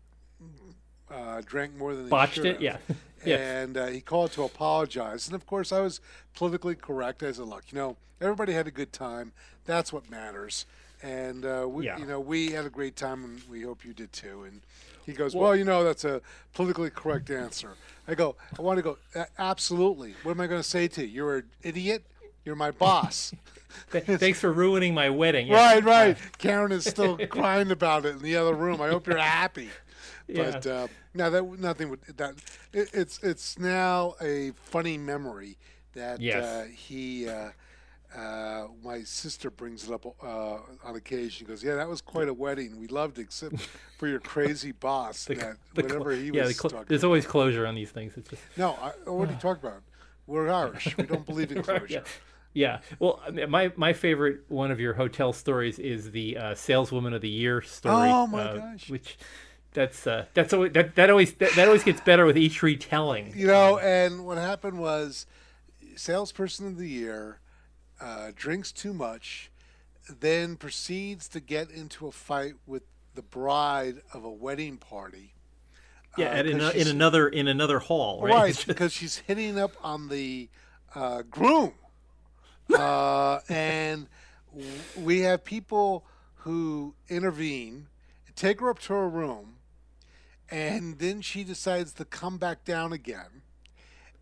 uh, 1.10 1.42
drank 1.44 1.76
more 1.76 1.94
than 1.94 2.08
botched 2.08 2.38
it 2.38 2.58
yeah 2.62 2.78
and 3.26 3.76
uh, 3.76 3.88
he 3.88 4.00
called 4.00 4.32
to 4.32 4.44
apologize 4.44 5.26
and 5.26 5.34
of 5.34 5.44
course 5.44 5.70
I 5.70 5.80
was 5.80 6.00
politically 6.34 6.74
correct 6.74 7.22
I 7.22 7.30
said 7.32 7.44
look 7.44 7.64
you 7.70 7.76
know 7.76 7.98
everybody 8.22 8.54
had 8.54 8.66
a 8.66 8.70
good 8.70 8.94
time 8.94 9.32
that's 9.70 9.92
what 9.92 10.10
matters. 10.10 10.66
And 11.02 11.46
uh, 11.46 11.66
we, 11.68 11.86
yeah. 11.86 11.98
you 11.98 12.04
know, 12.04 12.20
we 12.20 12.50
had 12.50 12.66
a 12.66 12.70
great 12.70 12.96
time, 12.96 13.24
and 13.24 13.40
we 13.50 13.62
hope 13.62 13.84
you 13.84 13.94
did 13.94 14.12
too. 14.12 14.42
And 14.42 14.60
he 15.06 15.12
goes, 15.12 15.34
well, 15.34 15.44
well, 15.44 15.56
you 15.56 15.64
know, 15.64 15.82
that's 15.82 16.04
a 16.04 16.20
politically 16.52 16.90
correct 16.90 17.30
answer. 17.30 17.70
I 18.06 18.14
go, 18.14 18.36
I 18.58 18.62
want 18.62 18.76
to 18.76 18.82
go, 18.82 18.98
absolutely. 19.38 20.14
What 20.24 20.32
am 20.32 20.40
I 20.40 20.46
going 20.46 20.60
to 20.60 20.68
say 20.68 20.88
to 20.88 21.02
you? 21.02 21.08
You're 21.08 21.36
an 21.36 21.44
idiot. 21.62 22.04
You're 22.44 22.56
my 22.56 22.70
boss. 22.70 23.32
Thanks 23.90 24.40
for 24.40 24.52
ruining 24.52 24.94
my 24.94 25.10
wedding. 25.10 25.48
Yeah. 25.48 25.54
Right, 25.56 25.84
right. 25.84 26.16
Karen 26.38 26.72
is 26.72 26.84
still 26.84 27.18
crying 27.28 27.70
about 27.70 28.04
it 28.04 28.16
in 28.16 28.22
the 28.22 28.36
other 28.36 28.54
room. 28.54 28.80
I 28.80 28.88
hope 28.88 29.06
you're 29.06 29.18
happy. 29.18 29.68
Yeah. 30.26 30.50
But 30.50 30.66
uh, 30.66 30.86
now 31.14 31.30
that 31.30 31.44
nothing 31.58 31.90
would 31.90 32.00
that 32.16 32.34
it, 32.72 32.90
it's 32.92 33.22
it's 33.22 33.58
now 33.58 34.14
a 34.20 34.52
funny 34.54 34.96
memory 34.96 35.58
that 35.94 36.20
yes. 36.20 36.44
uh, 36.44 36.66
he 36.70 37.28
uh, 37.28 37.50
uh, 38.16 38.66
my 38.82 39.02
sister 39.02 39.50
brings 39.50 39.88
it 39.88 39.92
up 39.92 40.06
uh, 40.06 40.58
on 40.84 40.96
occasion. 40.96 41.30
She 41.30 41.44
goes, 41.44 41.62
"Yeah, 41.62 41.76
that 41.76 41.88
was 41.88 42.00
quite 42.00 42.28
a 42.28 42.34
wedding. 42.34 42.78
We 42.78 42.88
loved 42.88 43.18
it, 43.18 43.22
except 43.22 43.60
for 43.98 44.08
your 44.08 44.20
crazy 44.20 44.72
boss. 44.72 45.24
the, 45.26 45.34
that 45.34 45.56
the 45.74 45.82
whatever 45.82 46.12
he 46.12 46.30
yeah, 46.32 46.44
was 46.44 46.56
the 46.56 46.68
cl- 46.68 46.84
There's 46.86 47.04
always 47.04 47.26
closure 47.26 47.66
on 47.66 47.74
these 47.74 47.90
things. 47.90 48.16
It's 48.16 48.30
just 48.30 48.42
no. 48.56 48.72
I, 48.80 49.10
what 49.10 49.28
are 49.28 49.32
you 49.32 49.38
talking 49.38 49.68
about? 49.68 49.82
We're 50.26 50.48
Irish. 50.48 50.96
We 50.96 51.04
don't 51.04 51.26
believe 51.26 51.50
in 51.52 51.62
closure. 51.62 51.86
yeah. 51.88 52.00
Yeah. 52.52 52.80
Well, 52.98 53.20
my 53.48 53.72
my 53.76 53.92
favorite 53.92 54.40
one 54.48 54.70
of 54.70 54.80
your 54.80 54.94
hotel 54.94 55.32
stories 55.32 55.78
is 55.78 56.10
the 56.10 56.36
uh, 56.36 56.54
saleswoman 56.54 57.14
of 57.14 57.20
the 57.20 57.28
year 57.28 57.62
story. 57.62 58.10
Oh 58.10 58.26
my 58.26 58.42
uh, 58.42 58.56
gosh! 58.56 58.90
Which 58.90 59.18
that's 59.72 60.06
uh, 60.06 60.26
that's 60.34 60.52
always 60.52 60.72
that, 60.72 60.96
that 60.96 61.10
always 61.10 61.34
that, 61.34 61.54
that 61.54 61.68
always 61.68 61.84
gets 61.84 62.00
better 62.00 62.26
with 62.26 62.36
each 62.36 62.62
retelling. 62.62 63.32
You 63.36 63.46
know, 63.46 63.78
and 63.78 64.26
what 64.26 64.38
happened 64.38 64.78
was 64.78 65.26
salesperson 65.94 66.66
of 66.66 66.76
the 66.76 66.88
year 66.88 67.40
uh, 68.00 68.32
drinks 68.34 68.72
too 68.72 68.92
much, 68.92 69.50
then 70.08 70.56
proceeds 70.56 71.28
to 71.28 71.40
get 71.40 71.70
into 71.70 72.06
a 72.06 72.12
fight 72.12 72.54
with 72.66 72.82
the 73.14 73.22
bride 73.22 74.00
of 74.12 74.24
a 74.24 74.30
wedding 74.30 74.76
party. 74.76 75.34
Yeah, 76.18 76.30
uh, 76.30 76.42
in, 76.42 76.60
a, 76.60 76.70
in 76.70 76.88
another 76.88 77.28
in 77.28 77.46
another 77.46 77.78
hall, 77.78 78.22
right? 78.22 78.34
Right, 78.34 78.64
because 78.66 78.92
she's 78.92 79.18
hitting 79.18 79.58
up 79.58 79.72
on 79.82 80.08
the 80.08 80.48
uh, 80.94 81.22
groom, 81.22 81.74
uh, 82.74 83.40
and 83.48 84.06
we 84.96 85.20
have 85.20 85.44
people 85.44 86.04
who 86.36 86.94
intervene, 87.08 87.86
take 88.34 88.60
her 88.60 88.70
up 88.70 88.78
to 88.80 88.92
her 88.92 89.08
room, 89.08 89.56
and 90.50 90.98
then 90.98 91.20
she 91.20 91.44
decides 91.44 91.92
to 91.94 92.04
come 92.04 92.38
back 92.38 92.64
down 92.64 92.92
again, 92.92 93.42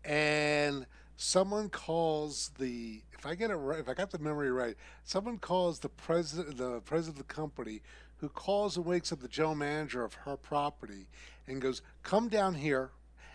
and 0.03 0.85
someone 1.17 1.69
calls 1.69 2.51
the 2.59 3.01
if 3.19 3.25
I 3.25 3.35
get 3.35 3.51
it 3.51 3.55
right, 3.55 3.79
if 3.79 3.89
I 3.89 3.93
got 3.93 4.11
the 4.11 4.19
memory 4.19 4.49
right, 4.49 4.75
someone 5.03 5.37
calls 5.37 5.79
the 5.79 5.89
president 5.89 6.57
the 6.57 6.79
president 6.81 7.19
of 7.19 7.27
the 7.27 7.33
company 7.33 7.81
who 8.17 8.29
calls 8.29 8.77
and 8.77 8.85
wakes 8.85 9.11
up 9.11 9.19
the 9.19 9.27
general 9.27 9.55
manager 9.55 10.03
of 10.03 10.13
her 10.13 10.37
property 10.37 11.07
and 11.47 11.61
goes, 11.61 11.81
"Come 12.03 12.29
down 12.29 12.55
here 12.55 12.91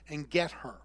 and 0.09 0.29
get 0.29 0.51
her 0.53 0.77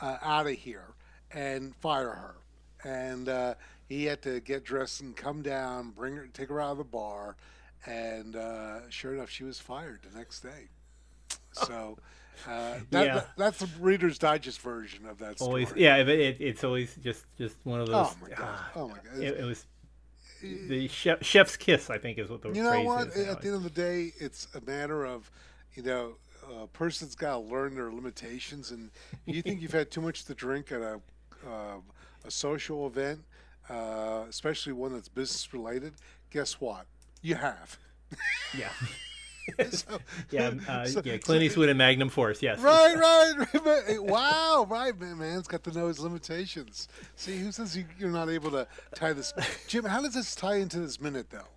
uh, 0.00 0.16
out 0.22 0.46
of 0.46 0.54
here 0.54 0.94
and 1.30 1.74
fire 1.76 2.10
her." 2.10 2.36
And 2.84 3.28
uh, 3.28 3.54
he 3.88 4.04
had 4.04 4.22
to 4.22 4.40
get 4.40 4.64
dressed 4.64 5.00
and 5.00 5.16
come 5.16 5.42
down, 5.42 5.90
bring 5.90 6.16
her, 6.16 6.28
take 6.32 6.48
her 6.48 6.60
out 6.60 6.72
of 6.72 6.78
the 6.78 6.84
bar, 6.84 7.36
and 7.86 8.36
uh, 8.36 8.88
sure 8.90 9.14
enough, 9.14 9.30
she 9.30 9.44
was 9.44 9.58
fired 9.58 10.00
the 10.10 10.18
next 10.18 10.40
day. 10.40 10.68
So. 11.52 11.98
Uh, 12.48 12.78
that, 12.90 13.06
yeah. 13.06 13.14
That, 13.14 13.28
that's 13.36 13.58
the 13.58 13.68
Reader's 13.80 14.18
Digest 14.18 14.62
version 14.62 15.04
of 15.04 15.18
that 15.18 15.36
story. 15.36 15.66
Always, 15.66 15.76
yeah, 15.76 16.02
but 16.04 16.14
it, 16.14 16.38
it's 16.40 16.64
always 16.64 16.94
just 17.04 17.26
just 17.36 17.54
one 17.64 17.80
of 17.80 17.88
those. 17.88 17.94
Oh 17.96 18.16
my 18.22 18.28
god! 18.30 18.40
Uh, 18.40 18.78
oh 18.78 18.88
my 18.88 18.94
god! 18.94 19.22
It, 19.22 19.40
it 19.40 19.44
was 19.44 19.66
the 20.42 20.88
chef, 20.88 21.22
chef's 21.22 21.56
kiss, 21.56 21.90
I 21.90 21.98
think, 21.98 22.18
is 22.18 22.30
what 22.30 22.42
the 22.42 22.50
you 22.50 22.62
know 22.62 22.80
what. 22.82 23.08
At 23.08 23.42
the 23.42 23.48
end 23.48 23.56
of 23.56 23.62
the 23.62 23.70
day, 23.70 24.12
it's 24.18 24.48
a 24.54 24.60
matter 24.62 25.04
of 25.04 25.30
you 25.74 25.82
know 25.82 26.14
a 26.62 26.66
person's 26.66 27.14
got 27.14 27.32
to 27.32 27.38
learn 27.38 27.74
their 27.74 27.92
limitations, 27.92 28.70
and 28.70 28.90
you 29.26 29.42
think 29.42 29.60
you've 29.60 29.72
had 29.72 29.90
too 29.90 30.00
much 30.00 30.24
to 30.24 30.34
drink 30.34 30.72
at 30.72 30.80
a 30.80 31.00
uh, 31.46 31.76
a 32.24 32.30
social 32.30 32.86
event, 32.86 33.20
uh, 33.68 34.24
especially 34.28 34.72
one 34.72 34.92
that's 34.92 35.08
business 35.08 35.52
related. 35.52 35.94
Guess 36.30 36.60
what? 36.60 36.86
You 37.22 37.36
have. 37.36 37.78
Yeah. 38.56 38.70
so, 39.70 39.98
yeah, 40.30 40.52
uh, 40.68 40.86
so, 40.86 41.02
yeah, 41.04 41.16
Clint 41.16 41.42
Eastwood 41.42 41.68
and 41.68 41.78
Magnum 41.78 42.08
Force. 42.08 42.42
Yes. 42.42 42.60
Right, 42.60 42.94
right, 42.96 43.34
right. 43.64 44.02
Wow, 44.02 44.66
right, 44.68 44.98
man. 44.98 45.18
Man's 45.18 45.48
got 45.48 45.64
to 45.64 45.72
know 45.72 45.88
his 45.88 46.00
limitations. 46.00 46.88
See, 47.16 47.38
who 47.38 47.52
says 47.52 47.76
you, 47.76 47.84
are 48.06 48.10
not 48.10 48.28
able 48.28 48.50
to 48.52 48.66
tie 48.94 49.12
this? 49.12 49.32
Jim, 49.66 49.84
how 49.84 50.02
does 50.02 50.14
this 50.14 50.34
tie 50.34 50.56
into 50.56 50.80
this 50.80 51.00
minute, 51.00 51.30
though? 51.30 51.48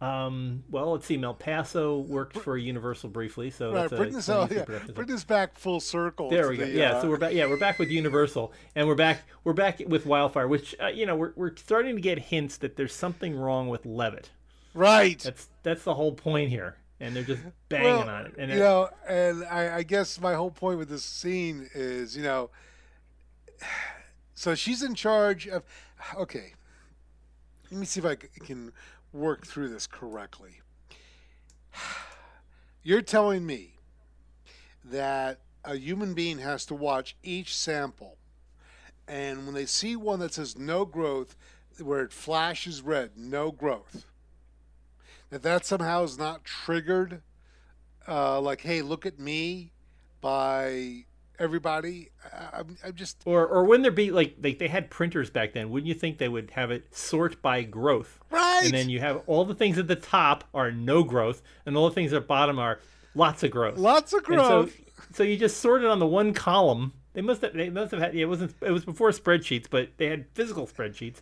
Um, 0.00 0.62
well, 0.70 0.92
let's 0.92 1.06
see. 1.06 1.16
Malpaso 1.16 2.06
worked 2.06 2.36
for 2.36 2.58
Universal 2.58 3.08
briefly, 3.10 3.50
so 3.50 3.72
right. 3.72 3.88
bring 3.88 4.12
this 4.12 4.28
out, 4.28 4.52
yeah. 4.52 4.64
Bring 4.94 5.08
this 5.08 5.24
back 5.24 5.58
full 5.58 5.80
circle. 5.80 6.28
There 6.28 6.50
we 6.50 6.58
go. 6.58 6.64
yeah, 6.66 6.92
uh... 6.92 7.02
so 7.02 7.08
we're 7.08 7.16
back. 7.16 7.32
Yeah, 7.32 7.46
we're 7.46 7.56
back 7.56 7.78
with 7.78 7.90
Universal, 7.90 8.52
and 8.74 8.86
we're 8.86 8.94
back. 8.94 9.22
We're 9.42 9.54
back 9.54 9.80
with 9.86 10.04
Wildfire, 10.04 10.48
which 10.48 10.74
uh, 10.82 10.88
you 10.88 11.06
know 11.06 11.16
we're 11.16 11.32
we're 11.34 11.56
starting 11.56 11.96
to 11.96 12.02
get 12.02 12.18
hints 12.18 12.58
that 12.58 12.76
there's 12.76 12.94
something 12.94 13.38
wrong 13.38 13.68
with 13.68 13.86
Leavitt. 13.86 14.30
Right. 14.74 15.18
That's 15.18 15.48
that's 15.62 15.84
the 15.84 15.94
whole 15.94 16.12
point 16.12 16.50
here, 16.50 16.76
and 17.00 17.16
they're 17.16 17.22
just 17.22 17.42
banging 17.70 17.86
well, 17.86 18.08
on 18.08 18.26
it. 18.26 18.34
And 18.36 18.52
you 18.52 18.58
know, 18.58 18.90
and 19.08 19.44
I, 19.44 19.78
I 19.78 19.82
guess 19.82 20.20
my 20.20 20.34
whole 20.34 20.50
point 20.50 20.78
with 20.78 20.90
this 20.90 21.04
scene 21.04 21.70
is, 21.74 22.14
you 22.14 22.22
know, 22.22 22.50
so 24.34 24.54
she's 24.54 24.82
in 24.82 24.94
charge 24.94 25.48
of. 25.48 25.64
Okay, 26.14 26.52
let 27.70 27.80
me 27.80 27.86
see 27.86 28.00
if 28.00 28.06
I 28.06 28.16
can 28.16 28.72
work 29.16 29.46
through 29.46 29.68
this 29.68 29.86
correctly. 29.86 30.60
You're 32.82 33.02
telling 33.02 33.44
me 33.46 33.74
that 34.84 35.40
a 35.64 35.76
human 35.76 36.14
being 36.14 36.38
has 36.38 36.64
to 36.66 36.74
watch 36.74 37.16
each 37.22 37.56
sample, 37.56 38.18
and 39.08 39.44
when 39.44 39.54
they 39.54 39.66
see 39.66 39.96
one 39.96 40.20
that 40.20 40.34
says 40.34 40.56
no 40.56 40.84
growth, 40.84 41.36
where 41.80 42.02
it 42.02 42.12
flashes 42.12 42.82
red, 42.82 43.12
no 43.16 43.50
growth 43.50 44.06
that 45.30 45.42
that 45.42 45.66
somehow 45.66 46.02
is 46.04 46.18
not 46.18 46.44
triggered, 46.44 47.22
uh, 48.06 48.40
like, 48.40 48.60
hey, 48.60 48.82
look 48.82 49.04
at 49.06 49.18
me, 49.18 49.72
by 50.20 51.04
everybody. 51.38 52.10
I'm, 52.52 52.76
I'm, 52.84 52.94
just 52.94 53.18
or 53.24 53.46
or 53.46 53.64
when 53.64 53.82
there 53.82 53.90
be 53.90 54.10
like 54.10 54.40
they, 54.40 54.54
they 54.54 54.68
had 54.68 54.90
printers 54.90 55.30
back 55.30 55.52
then. 55.52 55.70
Wouldn't 55.70 55.88
you 55.88 55.94
think 55.94 56.18
they 56.18 56.28
would 56.28 56.50
have 56.52 56.70
it 56.70 56.94
sort 56.94 57.40
by 57.42 57.62
growth? 57.62 58.18
Right. 58.30 58.62
And 58.64 58.72
then 58.72 58.88
you 58.88 59.00
have 59.00 59.22
all 59.26 59.44
the 59.44 59.54
things 59.54 59.78
at 59.78 59.88
the 59.88 59.96
top 59.96 60.44
are 60.54 60.70
no 60.70 61.02
growth, 61.02 61.42
and 61.64 61.76
all 61.76 61.88
the 61.88 61.94
things 61.94 62.12
at 62.12 62.22
the 62.22 62.26
bottom 62.26 62.58
are 62.58 62.80
lots 63.14 63.42
of 63.42 63.50
growth. 63.50 63.78
Lots 63.78 64.12
of 64.12 64.22
growth. 64.22 64.74
So, 64.74 64.82
so, 65.12 65.22
you 65.22 65.36
just 65.36 65.58
sort 65.58 65.82
it 65.82 65.88
on 65.88 65.98
the 65.98 66.06
one 66.06 66.34
column. 66.34 66.92
They 67.12 67.22
must 67.22 67.42
have 67.42 67.54
they 67.54 67.70
must 67.70 67.90
have 67.92 68.00
had. 68.00 68.14
Yeah, 68.14 68.22
it 68.22 68.28
wasn't. 68.28 68.54
It 68.60 68.72
was 68.72 68.84
before 68.84 69.10
spreadsheets, 69.10 69.66
but 69.70 69.90
they 69.96 70.08
had 70.08 70.26
physical 70.34 70.66
spreadsheets. 70.66 71.16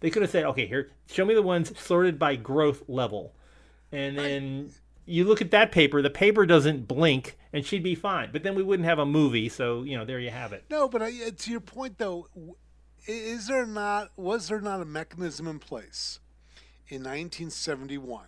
They 0.00 0.10
could 0.10 0.22
have 0.22 0.30
said, 0.30 0.44
okay, 0.44 0.66
here, 0.66 0.90
show 1.08 1.26
me 1.26 1.34
the 1.34 1.42
ones 1.42 1.78
sorted 1.78 2.18
by 2.18 2.36
growth 2.36 2.82
level 2.88 3.34
and 3.92 4.16
then 4.16 4.70
you 5.10 5.24
look 5.24 5.40
at 5.40 5.50
that 5.50 5.72
paper. 5.72 6.00
The 6.00 6.10
paper 6.10 6.46
doesn't 6.46 6.86
blink, 6.86 7.36
and 7.52 7.66
she'd 7.66 7.82
be 7.82 7.94
fine. 7.94 8.30
But 8.32 8.42
then 8.42 8.54
we 8.54 8.62
wouldn't 8.62 8.88
have 8.88 8.98
a 8.98 9.06
movie. 9.06 9.48
So 9.48 9.82
you 9.82 9.96
know, 9.96 10.04
there 10.04 10.20
you 10.20 10.30
have 10.30 10.52
it. 10.52 10.64
No, 10.70 10.88
but 10.88 11.02
I, 11.02 11.08
uh, 11.08 11.30
to 11.36 11.50
your 11.50 11.60
point 11.60 11.98
though, 11.98 12.28
is 13.06 13.48
there 13.48 13.66
not 13.66 14.12
was 14.16 14.48
there 14.48 14.60
not 14.60 14.80
a 14.80 14.84
mechanism 14.84 15.46
in 15.46 15.58
place 15.58 16.20
in 16.88 16.98
1971 16.98 18.26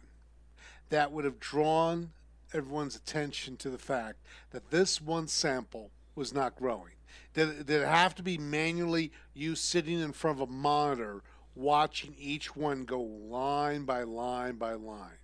that 0.90 1.12
would 1.12 1.24
have 1.24 1.40
drawn 1.40 2.12
everyone's 2.52 2.96
attention 2.96 3.56
to 3.56 3.70
the 3.70 3.78
fact 3.78 4.18
that 4.50 4.70
this 4.70 5.00
one 5.00 5.28
sample 5.28 5.90
was 6.14 6.34
not 6.34 6.56
growing? 6.56 6.92
Did, 7.34 7.66
did 7.66 7.82
it 7.82 7.88
have 7.88 8.14
to 8.16 8.22
be 8.22 8.38
manually 8.38 9.12
you 9.34 9.54
sitting 9.54 10.00
in 10.00 10.12
front 10.12 10.40
of 10.40 10.48
a 10.48 10.52
monitor 10.52 11.22
watching 11.54 12.14
each 12.18 12.56
one 12.56 12.84
go 12.84 13.00
line 13.00 13.84
by 13.84 14.02
line 14.02 14.56
by 14.56 14.74
line? 14.74 15.21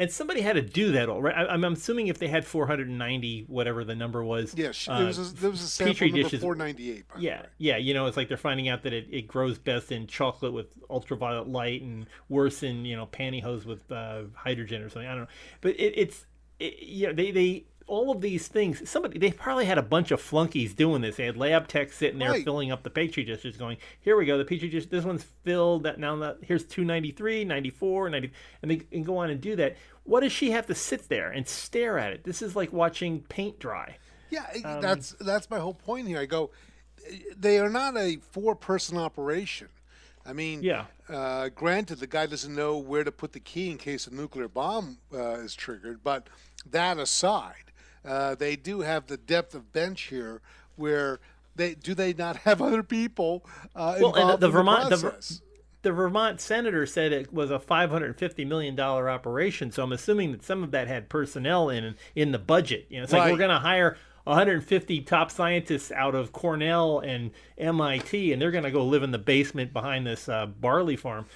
And 0.00 0.10
somebody 0.10 0.40
had 0.40 0.54
to 0.54 0.62
do 0.62 0.92
that 0.92 1.10
all 1.10 1.20
right. 1.20 1.34
I, 1.34 1.52
am 1.52 1.62
assuming 1.62 2.06
if 2.06 2.18
they 2.18 2.26
had 2.26 2.46
490, 2.46 3.44
whatever 3.48 3.84
the 3.84 3.94
number 3.94 4.24
was. 4.24 4.54
Yes, 4.56 4.88
uh, 4.88 4.96
there 4.96 5.06
was 5.06 5.18
a, 5.18 5.34
there 5.34 5.50
was 5.50 5.62
a 5.62 5.68
sample 5.68 5.92
petri 5.92 6.08
number 6.08 6.22
dishes, 6.22 6.40
498. 6.40 7.04
yeah, 7.18 7.42
yeah. 7.58 7.76
You 7.76 7.92
know, 7.92 8.06
it's 8.06 8.16
like 8.16 8.28
they're 8.28 8.38
finding 8.38 8.70
out 8.70 8.82
that 8.84 8.94
it, 8.94 9.08
it 9.10 9.28
grows 9.28 9.58
best 9.58 9.92
in 9.92 10.06
chocolate 10.06 10.54
with 10.54 10.78
ultraviolet 10.88 11.48
light, 11.48 11.82
and 11.82 12.06
worse 12.30 12.62
in 12.62 12.86
you 12.86 12.96
know 12.96 13.06
pantyhose 13.06 13.66
with 13.66 13.92
uh, 13.92 14.22
hydrogen 14.34 14.80
or 14.80 14.88
something. 14.88 15.06
I 15.06 15.10
don't 15.10 15.24
know, 15.24 15.30
but 15.60 15.78
it, 15.78 15.92
it's 15.94 16.24
it, 16.58 16.82
you 16.82 17.08
know 17.08 17.12
they 17.12 17.30
they 17.30 17.66
all 17.90 18.12
of 18.12 18.20
these 18.20 18.46
things. 18.46 18.88
Somebody 18.88 19.18
they 19.18 19.32
probably 19.32 19.64
had 19.66 19.76
a 19.76 19.82
bunch 19.82 20.12
of 20.12 20.20
flunkies 20.20 20.72
doing 20.74 21.02
this. 21.02 21.16
They 21.16 21.26
had 21.26 21.36
lab 21.36 21.66
techs 21.66 21.96
sitting 21.96 22.20
there 22.20 22.30
right. 22.30 22.44
filling 22.44 22.70
up 22.70 22.84
the 22.84 22.90
petri 22.90 23.24
dishes, 23.24 23.56
going, 23.56 23.76
"Here 24.00 24.16
we 24.16 24.24
go, 24.24 24.38
the 24.38 24.44
petri 24.44 24.68
dish. 24.68 24.86
This 24.86 25.04
one's 25.04 25.24
filled. 25.42 25.82
That 25.82 25.98
now 25.98 26.16
that 26.16 26.38
here's 26.42 26.64
293, 26.64 27.44
94, 27.44 28.10
90, 28.10 28.32
and 28.62 28.70
they 28.70 28.76
can 28.76 29.02
go 29.02 29.18
on 29.18 29.28
and 29.28 29.40
do 29.40 29.56
that. 29.56 29.76
What 30.04 30.20
does 30.20 30.32
she 30.32 30.52
have 30.52 30.66
to 30.68 30.74
sit 30.74 31.08
there 31.08 31.30
and 31.30 31.46
stare 31.46 31.98
at 31.98 32.12
it? 32.12 32.24
This 32.24 32.40
is 32.40 32.54
like 32.54 32.72
watching 32.72 33.20
paint 33.22 33.58
dry. 33.58 33.98
Yeah, 34.30 34.46
um, 34.64 34.80
that's 34.80 35.16
that's 35.20 35.50
my 35.50 35.58
whole 35.58 35.74
point 35.74 36.06
here. 36.06 36.20
I 36.20 36.26
go, 36.26 36.52
they 37.36 37.58
are 37.58 37.68
not 37.68 37.96
a 37.96 38.16
four-person 38.30 38.96
operation. 38.96 39.68
I 40.24 40.32
mean, 40.32 40.62
yeah. 40.62 40.84
Uh, 41.08 41.48
granted, 41.48 41.98
the 41.98 42.06
guy 42.06 42.26
doesn't 42.26 42.54
know 42.54 42.78
where 42.78 43.02
to 43.02 43.10
put 43.10 43.32
the 43.32 43.40
key 43.40 43.70
in 43.70 43.78
case 43.78 44.06
a 44.06 44.14
nuclear 44.14 44.46
bomb 44.46 44.98
uh, 45.12 45.40
is 45.40 45.54
triggered, 45.54 46.04
but 46.04 46.28
that 46.70 46.98
aside, 46.98 47.69
uh, 48.04 48.34
they 48.34 48.56
do 48.56 48.80
have 48.80 49.06
the 49.06 49.16
depth 49.16 49.54
of 49.54 49.72
bench 49.72 50.02
here 50.02 50.40
where 50.76 51.20
they 51.56 51.74
do 51.74 51.94
they 51.94 52.12
not 52.12 52.36
have 52.48 52.62
other 52.62 52.82
people 52.82 53.44
uh, 53.74 53.96
well, 54.00 54.14
involved 54.14 54.40
the, 54.40 54.46
the 54.46 54.52
Vermont 54.52 54.90
the, 54.90 55.40
the, 55.82 55.92
Vermont 55.92 56.40
senator 56.40 56.86
said 56.86 57.12
it 57.12 57.32
was 57.32 57.50
a 57.50 57.58
550 57.58 58.44
million 58.44 58.74
dollar 58.74 59.08
operation, 59.10 59.70
so 59.70 59.82
I'm 59.82 59.92
assuming 59.92 60.32
that 60.32 60.42
some 60.42 60.62
of 60.62 60.70
that 60.72 60.88
had 60.88 61.08
personnel 61.08 61.68
in 61.68 61.96
in 62.14 62.32
the 62.32 62.38
budget. 62.38 62.86
You 62.88 62.98
know, 62.98 63.04
it's 63.04 63.12
right. 63.12 63.20
like 63.20 63.32
we're 63.32 63.38
going 63.38 63.50
to 63.50 63.58
hire 63.58 63.96
150 64.24 65.00
top 65.02 65.30
scientists 65.30 65.90
out 65.90 66.14
of 66.14 66.32
Cornell 66.32 67.00
and 67.00 67.30
MIT, 67.58 68.32
and 68.32 68.40
they're 68.40 68.50
going 68.50 68.64
to 68.64 68.70
go 68.70 68.84
live 68.84 69.02
in 69.02 69.10
the 69.10 69.18
basement 69.18 69.72
behind 69.72 70.06
this 70.06 70.28
uh, 70.28 70.46
barley 70.46 70.96
farm. 70.96 71.26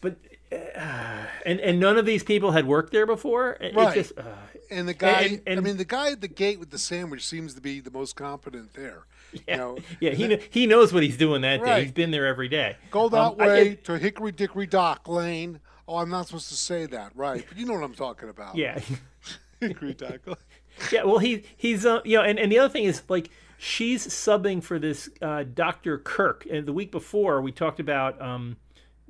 But 0.00 0.16
and 1.46 1.60
and 1.60 1.80
none 1.80 1.96
of 1.96 2.06
these 2.06 2.22
people 2.22 2.52
had 2.52 2.66
worked 2.66 2.92
there 2.92 3.06
before. 3.06 3.52
It, 3.60 3.74
right. 3.74 3.94
Just, 3.94 4.18
uh, 4.18 4.22
and 4.70 4.88
the 4.88 4.94
guy, 4.94 5.20
and, 5.22 5.42
and, 5.46 5.60
I 5.60 5.62
mean, 5.62 5.76
the 5.76 5.84
guy 5.84 6.12
at 6.12 6.20
the 6.20 6.28
gate 6.28 6.58
with 6.58 6.70
the 6.70 6.78
sandwich 6.78 7.26
seems 7.26 7.54
to 7.54 7.60
be 7.60 7.80
the 7.80 7.90
most 7.90 8.16
competent 8.16 8.74
there. 8.74 9.04
Yeah, 9.48 9.54
you 9.54 9.56
know, 9.56 9.78
yeah, 9.98 10.10
he 10.10 10.38
he 10.50 10.66
knows 10.66 10.92
what 10.92 11.02
he's 11.02 11.16
doing 11.16 11.40
that 11.40 11.62
right. 11.62 11.76
day. 11.76 11.82
He's 11.84 11.92
been 11.92 12.10
there 12.10 12.26
every 12.26 12.48
day. 12.48 12.76
Go 12.90 13.08
that 13.08 13.18
um, 13.18 13.36
way 13.38 13.70
I, 13.70 13.74
to 13.84 13.98
Hickory 13.98 14.30
Dickory 14.30 14.66
Dock 14.66 15.08
Lane. 15.08 15.58
Oh, 15.88 15.96
I'm 15.96 16.10
not 16.10 16.26
supposed 16.26 16.50
to 16.50 16.54
say 16.54 16.84
that, 16.84 17.12
right? 17.14 17.42
But 17.48 17.56
you 17.56 17.64
know 17.64 17.72
what 17.72 17.82
I'm 17.82 17.94
talking 17.94 18.28
about. 18.28 18.56
Yeah, 18.56 18.78
Hickory 19.60 19.94
Dock. 19.94 20.26
Lane. 20.26 20.36
yeah, 20.92 21.04
well, 21.04 21.16
he 21.16 21.44
he's 21.56 21.86
uh, 21.86 22.02
you 22.04 22.18
know, 22.18 22.24
and, 22.24 22.38
and 22.38 22.52
the 22.52 22.58
other 22.58 22.70
thing 22.70 22.84
is 22.84 23.00
like 23.08 23.30
she's 23.56 24.06
subbing 24.06 24.62
for 24.62 24.78
this 24.78 25.08
uh, 25.22 25.44
Dr. 25.44 25.96
Kirk, 25.96 26.46
and 26.50 26.66
the 26.66 26.74
week 26.74 26.92
before 26.92 27.40
we 27.40 27.52
talked 27.52 27.80
about 27.80 28.20
um, 28.20 28.58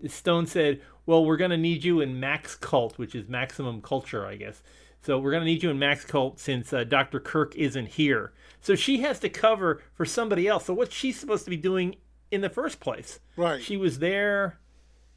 Stone 0.06 0.46
said, 0.46 0.80
"Well, 1.06 1.24
we're 1.24 1.36
going 1.36 1.50
to 1.50 1.56
need 1.56 1.84
you 1.84 2.00
in 2.00 2.20
Max 2.20 2.54
Cult, 2.54 2.98
which 2.98 3.14
is 3.14 3.28
Maximum 3.28 3.82
Culture, 3.82 4.26
I 4.26 4.36
guess." 4.36 4.62
So 5.02 5.18
we're 5.18 5.32
going 5.32 5.42
to 5.42 5.46
need 5.46 5.62
you 5.62 5.70
in 5.70 5.78
Max 5.78 6.04
Cult 6.04 6.38
since 6.38 6.72
uh, 6.72 6.84
Dr. 6.84 7.18
Kirk 7.18 7.56
isn't 7.56 7.86
here. 7.86 8.32
So 8.60 8.76
she 8.76 9.00
has 9.00 9.18
to 9.20 9.28
cover 9.28 9.82
for 9.94 10.04
somebody 10.04 10.46
else. 10.46 10.66
So 10.66 10.74
what's 10.74 10.94
she 10.94 11.10
supposed 11.10 11.44
to 11.44 11.50
be 11.50 11.56
doing 11.56 11.96
in 12.30 12.40
the 12.40 12.48
first 12.48 12.78
place? 12.78 13.18
Right. 13.36 13.60
She 13.60 13.76
was 13.76 13.98
there 13.98 14.60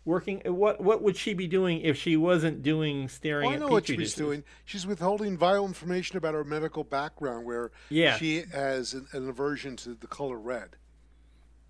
working. 0.03 0.41
What 0.45 0.81
what 0.81 1.03
would 1.03 1.17
she 1.17 1.33
be 1.33 1.47
doing 1.47 1.81
if 1.81 1.97
she 1.97 2.17
wasn't 2.17 2.63
doing 2.63 3.07
staring? 3.07 3.47
Well, 3.47 3.55
I 3.55 3.59
know 3.59 3.67
what 3.67 3.87
she's 3.87 4.15
doing. 4.15 4.43
She's 4.63 4.87
withholding 4.87 5.37
vital 5.37 5.65
information 5.65 6.17
about 6.17 6.33
her 6.33 6.43
medical 6.43 6.83
background, 6.83 7.45
where 7.45 7.71
yeah. 7.89 8.17
she 8.17 8.43
has 8.53 8.93
an, 8.93 9.07
an 9.11 9.29
aversion 9.29 9.75
to 9.77 9.93
the 9.93 10.07
color 10.07 10.37
red. 10.37 10.77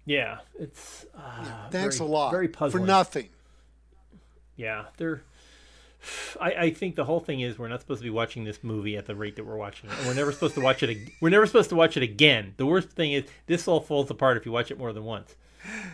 Yeah, 0.05 0.39
it's 0.59 1.05
uh, 1.15 1.19
yeah, 1.43 1.69
thanks 1.69 1.97
very, 1.97 2.09
a 2.09 2.13
lot 2.13 2.31
very 2.31 2.47
puzzling 2.47 2.83
for 2.83 2.87
nothing. 2.87 3.29
Yeah, 4.55 4.85
they're. 4.97 5.21
I, 6.39 6.51
I, 6.51 6.69
think 6.71 6.95
the 6.95 7.05
whole 7.05 7.19
thing 7.19 7.39
is 7.39 7.57
we're 7.57 7.67
not 7.67 7.81
supposed 7.81 8.01
to 8.01 8.03
be 8.03 8.11
watching 8.11 8.43
this 8.43 8.63
movie 8.63 8.95
at 8.95 9.07
the 9.07 9.15
rate 9.15 9.37
that 9.37 9.45
we're 9.45 9.57
watching 9.57 9.89
it. 9.89 9.97
And 9.97 10.07
we're 10.07 10.13
never 10.13 10.31
supposed 10.31 10.53
to 10.53 10.61
watch 10.61 10.83
it. 10.83 11.09
We're 11.19 11.29
never 11.29 11.47
supposed 11.47 11.69
to 11.69 11.75
watch 11.75 11.97
it 11.97 12.03
again. 12.03 12.53
The 12.57 12.65
worst 12.67 12.89
thing 12.89 13.11
is 13.11 13.23
this 13.47 13.67
all 13.67 13.79
falls 13.79 14.11
apart 14.11 14.37
if 14.37 14.45
you 14.45 14.51
watch 14.51 14.69
it 14.69 14.77
more 14.77 14.93
than 14.93 15.03
once. 15.03 15.35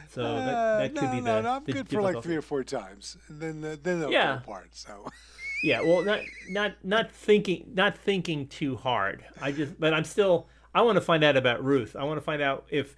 So 0.10 0.22
that, 0.22 0.80
that 0.80 0.96
could 0.96 1.04
uh, 1.04 1.06
no, 1.06 1.12
be 1.12 1.22
no, 1.22 1.36
the. 1.36 1.42
No, 1.42 1.50
I'm 1.50 1.64
the 1.64 1.72
good 1.72 1.90
for 1.90 2.02
like 2.02 2.22
three 2.22 2.36
or 2.36 2.42
four 2.42 2.64
times, 2.66 3.18
and 3.30 3.40
then 3.40 3.64
uh, 3.64 3.78
then 3.82 4.02
they'll 4.02 4.12
yeah. 4.12 4.40
fall 4.42 4.56
apart. 4.56 4.70
So. 4.74 5.08
Yeah, 5.64 5.82
well, 5.82 6.02
not 6.04 6.22
not 6.50 6.74
not 6.84 7.12
thinking 7.12 7.72
not 7.76 7.96
thinking 7.96 8.48
too 8.48 8.78
hard. 8.78 9.24
I 9.40 9.52
just, 9.52 9.80
but 9.80 9.94
I'm 9.94 10.06
still. 10.06 10.48
I 10.74 10.82
want 10.82 10.96
to 10.96 11.02
find 11.02 11.24
out 11.24 11.38
about 11.38 11.64
Ruth. 11.64 11.96
I 11.96 12.04
want 12.04 12.18
to 12.18 12.22
find 12.22 12.42
out 12.42 12.66
if 12.72 12.96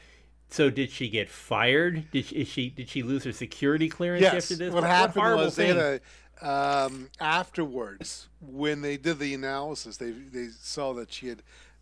so 0.54 0.70
did 0.70 0.92
she 0.92 1.10
get 1.10 1.32
fired? 1.32 2.12
Did 2.12 2.26
she, 2.26 2.44
she 2.46 2.70
did 2.70 2.88
she 2.88 3.02
lose 3.02 3.24
her 3.24 3.32
security 3.32 3.90
clearance 3.90 4.22
yes. 4.22 4.36
after 4.36 4.56
this? 4.56 4.72
What, 4.72 4.84
what 4.84 4.90
happened 4.90 5.36
was 5.36 5.56
thing? 5.56 5.76
they 5.76 5.82
had 5.82 6.02
a 6.44 6.48
um, 6.48 7.10
afterwards 7.20 8.28
when 8.40 8.84
they 8.84 8.98
did 8.98 9.18
the 9.18 9.34
analysis, 9.34 9.98
they 9.98 10.12
they 10.12 10.50
saw 10.50 10.94
that 10.94 11.12
she 11.12 11.30
had 11.30 11.42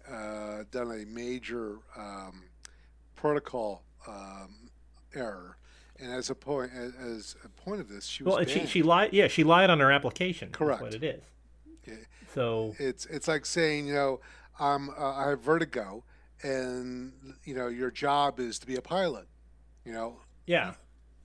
uh, 0.09 0.63
done 0.71 0.89
a 0.89 1.05
major 1.05 1.79
um, 1.97 2.43
protocol 3.17 3.83
um, 4.07 4.69
error, 5.13 5.57
and 5.99 6.13
as 6.13 6.29
a 6.29 6.35
point 6.35 6.71
as, 6.73 6.93
as, 6.95 7.35
a 7.43 7.49
point 7.49 7.81
of 7.81 7.89
this, 7.89 8.05
she 8.05 8.23
was 8.23 8.35
well, 8.35 8.45
she 8.45 8.65
she 8.67 8.83
lied. 8.83 9.11
Yeah, 9.11 9.27
she 9.27 9.43
lied 9.43 9.69
on 9.69 9.81
her 9.81 9.91
application. 9.91 10.49
Correct. 10.49 10.81
That's 10.81 10.95
what 10.95 11.03
it 11.03 11.15
is. 11.17 11.23
Yeah. 11.85 11.95
So 12.33 12.73
it's 12.79 13.05
it's 13.07 13.27
like 13.27 13.45
saying 13.45 13.87
you 13.87 13.95
know 13.95 14.21
um, 14.61 14.91
uh, 14.97 15.13
I 15.13 15.29
have 15.31 15.41
vertigo 15.41 16.05
and 16.43 17.13
you 17.43 17.53
know 17.53 17.67
your 17.67 17.91
job 17.91 18.39
is 18.39 18.59
to 18.59 18.67
be 18.67 18.75
a 18.75 18.81
pilot. 18.81 19.27
You 19.85 19.93
know. 19.93 20.17
Yeah. 20.45 20.73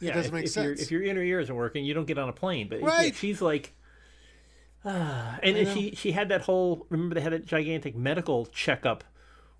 It 0.01 0.07
yeah, 0.07 0.15
doesn't 0.15 0.29
if, 0.29 0.33
make 0.33 0.45
if 0.45 0.51
sense. 0.51 0.83
if 0.83 0.91
your 0.91 1.03
inner 1.03 1.23
ear 1.23 1.41
isn't 1.41 1.55
working, 1.55 1.85
you 1.85 1.95
don't 1.95 2.07
get 2.07 2.19
on 2.19 2.29
a 2.29 2.33
plane. 2.33 2.69
But 2.69 2.83
right. 2.83 3.15
she's 3.15 3.41
like, 3.41 3.73
and, 4.85 5.57
and 5.57 5.69
she 5.69 5.95
she 5.95 6.13
had 6.13 6.29
that 6.29 6.43
whole. 6.43 6.87
Remember, 6.91 7.15
they 7.15 7.21
had 7.21 7.33
a 7.33 7.39
gigantic 7.39 7.97
medical 7.97 8.47
checkup 8.47 9.05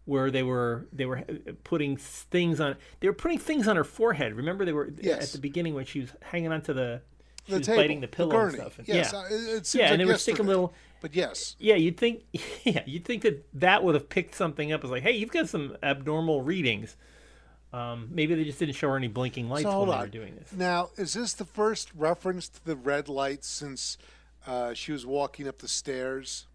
where 0.05 0.31
they 0.31 0.43
were 0.43 0.87
they 0.93 1.07
were 1.07 1.25
putting 1.65 1.97
things 1.97 2.61
on. 2.61 2.77
They 3.01 3.09
were 3.09 3.15
putting 3.15 3.39
things 3.39 3.67
on 3.67 3.77
her 3.77 3.85
forehead. 3.85 4.35
Remember, 4.35 4.65
they 4.65 4.73
were 4.73 4.91
yes. 5.01 5.25
at 5.25 5.33
the 5.33 5.39
beginning 5.39 5.75
when 5.75 5.87
she 5.87 6.01
was 6.01 6.11
hanging 6.23 6.53
onto 6.53 6.73
the. 6.73 7.03
She 7.47 7.53
the 7.53 7.59
was 7.59 7.67
table, 7.67 7.83
biting 7.83 8.01
the 8.01 8.09
pillow 8.09 8.31
the 8.31 8.41
and 8.41 8.53
stuff. 8.55 8.79
And, 8.79 8.89
yes, 8.89 9.13
yeah, 9.13 9.25
it, 9.27 9.33
it 9.33 9.75
yeah, 9.75 9.83
like 9.83 9.93
and 9.93 10.01
they 10.01 10.05
yesterday. 10.05 10.05
were 10.05 10.19
sticking 10.19 10.47
little. 10.47 10.75
But 11.07 11.15
yes, 11.15 11.55
yeah, 11.61 11.77
you'd 11.77 11.97
think, 11.97 12.25
yeah, 12.65 12.83
you'd 12.85 13.05
think 13.05 13.23
that 13.23 13.47
that 13.55 13.85
would 13.85 13.95
have 13.95 14.09
picked 14.09 14.35
something 14.35 14.73
up 14.73 14.83
as 14.83 14.91
like, 14.91 15.05
hey, 15.05 15.13
you've 15.13 15.31
got 15.31 15.49
some 15.49 15.77
abnormal 15.81 16.43
readings. 16.43 16.97
Um, 17.73 18.09
maybe 18.11 18.35
they 18.35 18.43
just 18.43 18.59
didn't 18.59 18.75
show 18.75 18.89
her 18.89 18.97
any 18.97 19.07
blinking 19.07 19.49
lights 19.49 19.63
so 19.63 19.85
when 19.85 19.91
they 19.91 19.97
were 19.99 20.09
doing 20.09 20.35
this. 20.35 20.53
Now, 20.53 20.91
is 20.97 21.15
this 21.15 21.33
the 21.33 21.45
first 21.45 21.95
reference 21.95 22.49
to 22.49 22.65
the 22.65 22.75
red 22.75 23.09
lights 23.09 23.47
since 23.47 23.99
uh, 24.49 24.75
she 24.75 24.91
was 24.91 25.07
walking 25.07 25.47
up 25.47 25.59
the 25.59 25.69
stairs? 25.69 26.49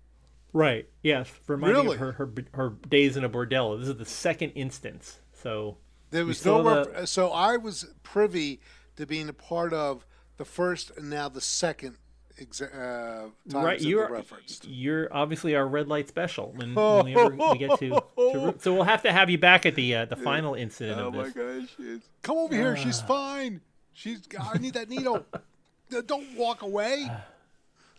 Right. 0.52 0.90
Yes. 1.02 1.32
Reminding 1.48 1.84
really? 1.86 1.96
of 1.96 2.02
her, 2.02 2.12
her 2.12 2.34
her 2.52 2.70
days 2.90 3.16
in 3.16 3.24
a 3.24 3.30
bordello. 3.30 3.80
This 3.80 3.88
is 3.88 3.96
the 3.96 4.04
second 4.04 4.50
instance. 4.50 5.22
So 5.32 5.78
there 6.10 6.26
was 6.26 6.46
no. 6.46 6.62
Ref- 6.62 7.08
so 7.08 7.30
I 7.30 7.56
was 7.56 7.86
privy 8.04 8.60
to 8.98 9.06
being 9.06 9.30
a 9.30 9.34
part 9.34 9.72
of 9.72 10.06
the 10.36 10.44
first 10.44 10.92
and 10.98 11.10
now 11.10 11.30
the 11.30 11.40
second 11.40 11.96
exa- 12.40 12.74
uh, 12.74 13.60
right, 13.60 13.80
you're 13.82 14.10
referenced. 14.10 14.68
You're 14.68 15.14
obviously 15.14 15.56
our 15.56 15.68
red 15.68 15.88
light 15.88 16.08
special 16.08 16.52
when, 16.56 16.76
when 16.76 17.06
we, 17.06 17.16
we 17.16 17.58
get 17.58 17.80
to, 17.80 17.90
to, 18.18 18.56
So 18.60 18.74
we'll 18.74 18.84
have 18.84 19.04
to 19.04 19.12
have 19.12 19.30
you 19.30 19.38
back 19.38 19.66
at 19.66 19.76
the 19.76 19.96
uh, 19.96 20.06
the 20.06 20.16
final 20.16 20.54
incident 20.54 21.00
oh 21.00 21.08
of 21.08 21.14
this. 21.14 21.36
my 21.36 21.42
gosh! 21.42 22.02
Come 22.22 22.38
over 22.38 22.56
here. 22.56 22.76
She's 22.78 23.02
fine. 23.02 23.62
She's. 23.94 24.22
I 24.40 24.58
need 24.58 24.74
that 24.76 24.90
needle. 24.90 25.26
Don't 26.06 26.38
walk 26.38 26.62
away. 26.62 27.10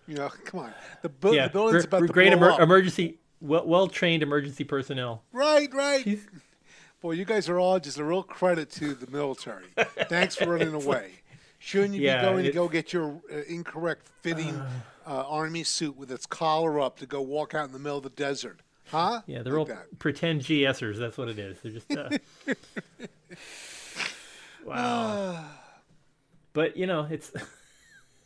You 0.07 0.17
know, 0.17 0.31
come 0.45 0.61
on. 0.61 0.75
The, 1.03 1.09
bu- 1.09 1.35
yeah, 1.35 1.47
the 1.47 1.53
building's 1.53 1.85
about 1.85 2.01
to 2.01 2.07
great 2.09 2.33
blow 2.33 2.49
emer- 2.49 2.51
up. 2.53 2.61
emergency, 2.61 3.19
well 3.41 3.67
well 3.67 3.87
trained 3.87 4.23
emergency 4.23 4.65
personnel. 4.65 5.23
Right, 5.33 5.73
right. 5.73 6.03
She's... 6.03 6.27
Boy, 7.01 7.13
you 7.13 7.25
guys 7.25 7.49
are 7.49 7.59
all 7.59 7.81
just 7.81 7.99
a 7.99 8.05
real 8.05 8.23
credit 8.23 8.71
to 8.73 8.95
the 8.95 9.11
military. 9.11 9.65
Thanks 10.09 10.37
for 10.37 10.47
running 10.47 10.73
away. 10.73 11.11
Shouldn't 11.65 11.95
you 11.95 12.01
yeah, 12.01 12.23
be 12.23 12.27
going 12.27 12.45
it, 12.45 12.49
to 12.49 12.55
go 12.55 12.69
get 12.69 12.93
your 12.93 13.21
uh, 13.33 13.37
incorrect 13.49 14.09
fitting 14.21 14.61
uh, 15.07 15.25
army 15.29 15.63
suit 15.63 15.97
with 15.97 16.11
its 16.11 16.27
collar 16.27 16.81
up 16.81 16.99
to 16.99 17.07
go 17.07 17.23
walk 17.23 17.55
out 17.55 17.67
in 17.67 17.73
the 17.73 17.79
middle 17.79 17.99
of 17.99 18.03
the 18.03 18.11
desert? 18.11 18.63
Huh? 18.87 19.23
Yeah, 19.29 19.43
they're 19.43 19.53
like 19.53 19.61
all 19.61 19.77
that. 19.77 19.99
pretend 20.01 20.41
GSers. 20.41 20.99
That's 20.99 21.17
what 21.17 21.29
it 21.29 21.39
is. 21.39 21.61
They're 21.61 21.71
just. 21.71 21.97
Uh... 21.97 22.11
wow. 24.65 25.45
but 26.53 26.77
you 26.77 26.89
know, 26.89 27.07
it's. 27.09 27.31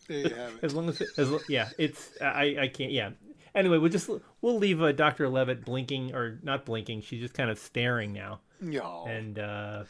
there 0.08 0.18
you 0.18 0.34
have 0.34 0.52
it. 0.62 0.64
As 0.64 0.74
long 0.74 0.88
as, 0.88 1.02
it, 1.02 1.08
as 1.18 1.28
yeah, 1.46 1.68
it's 1.76 2.10
I 2.22 2.56
I 2.58 2.68
can't 2.68 2.90
yeah. 2.90 3.10
Anyway, 3.54 3.76
we'll 3.76 3.92
just 3.92 4.08
we'll 4.40 4.56
leave 4.56 4.80
uh, 4.80 4.92
Dr. 4.92 5.28
Leavitt 5.28 5.62
blinking 5.62 6.14
or 6.14 6.38
not 6.42 6.64
blinking. 6.64 7.02
She's 7.02 7.20
just 7.20 7.34
kind 7.34 7.50
of 7.50 7.58
staring 7.58 8.14
now. 8.14 8.40
No. 8.62 9.04
And 9.06 9.38
uh, 9.38 9.84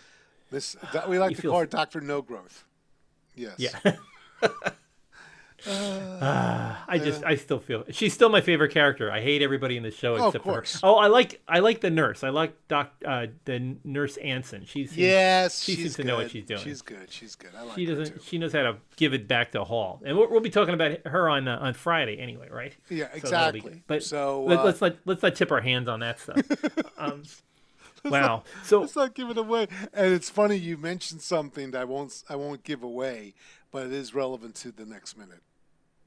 this 0.51 0.77
that, 0.93 1.09
we 1.09 1.21
like 1.21 1.37
to 1.37 1.43
feel... 1.43 1.53
call 1.53 1.65
Doctor 1.65 2.01
No 2.01 2.23
Growth. 2.23 2.65
Yes. 3.37 3.55
Yeah. 3.59 3.93
uh, 5.67 6.77
I 6.87 6.99
just, 6.99 7.25
I 7.25 7.35
still 7.37 7.59
feel 7.59 7.85
she's 7.91 8.13
still 8.13 8.29
my 8.29 8.41
favorite 8.41 8.73
character. 8.73 9.11
I 9.11 9.21
hate 9.21 9.43
everybody 9.43 9.77
in 9.77 9.83
the 9.83 9.91
show 9.91 10.17
oh, 10.17 10.27
except 10.27 10.45
for 10.45 10.55
her. 10.55 10.65
Oh, 10.83 10.97
I 10.97 11.09
like, 11.09 11.41
I 11.49 11.59
like 11.59 11.81
the 11.81 11.91
nurse. 11.91 12.23
I 12.23 12.29
like 12.29 12.57
Doc, 12.69 12.93
uh, 13.05 13.27
the 13.47 13.77
nurse 13.85 14.17
Anson. 14.19 14.65
She's 14.65 14.97
yes, 14.97 15.63
she 15.63 15.75
seems 15.75 15.95
to 15.97 16.05
know 16.05 16.17
what 16.17 16.31
she's 16.31 16.45
doing. 16.45 16.61
She's 16.61 16.83
good. 16.83 17.11
She's 17.11 17.35
good. 17.35 17.51
I 17.57 17.63
like 17.63 17.71
her. 17.71 17.75
she 17.77 17.87
doesn't. 17.87 18.23
She 18.23 18.39
knows 18.39 18.53
how 18.53 18.63
to 18.63 18.77
give 18.97 19.13
it 19.15 19.27
back 19.27 19.53
to 19.53 19.65
Hall, 19.65 20.03
and 20.05 20.17
we'll, 20.17 20.31
we'll 20.31 20.41
be 20.41 20.51
talking 20.51 20.75
about 20.75 21.05
her 21.07 21.29
on 21.29 21.49
uh, 21.49 21.59
on 21.61 21.75
Friday 21.75 22.19
anyway, 22.19 22.49
right? 22.51 22.75
Yeah, 22.89 23.11
So 23.11 23.17
exactly. 23.17 23.83
but 23.87 24.03
so 24.03 24.45
let, 24.45 24.61
uh, 24.61 24.65
us 24.65 24.81
not 24.81 24.97
let's 25.05 25.23
not 25.23 25.35
tip 25.35 25.51
our 25.51 25.61
hands 25.61 25.89
on 25.89 26.01
that 26.01 26.21
stuff. 26.21 26.43
um, 26.99 27.23
wow. 28.13 28.43
So 28.65 28.81
let's 28.81 28.97
not 28.97 29.15
give 29.15 29.31
it 29.31 29.39
away. 29.39 29.69
And 29.93 30.13
it's 30.13 30.31
funny 30.31 30.57
you 30.57 30.77
mentioned 30.77 31.23
something 31.23 31.71
that 31.73 31.81
I 31.81 31.85
won't 31.85 32.23
I 32.29 32.37
won't 32.37 32.65
give 32.65 32.83
away, 32.83 33.35
but 33.71 33.87
it 33.87 33.93
is 33.93 34.15
relevant 34.15 34.55
to 34.57 34.73
the 34.73 34.85
next 34.85 35.17
minute. 35.17 35.43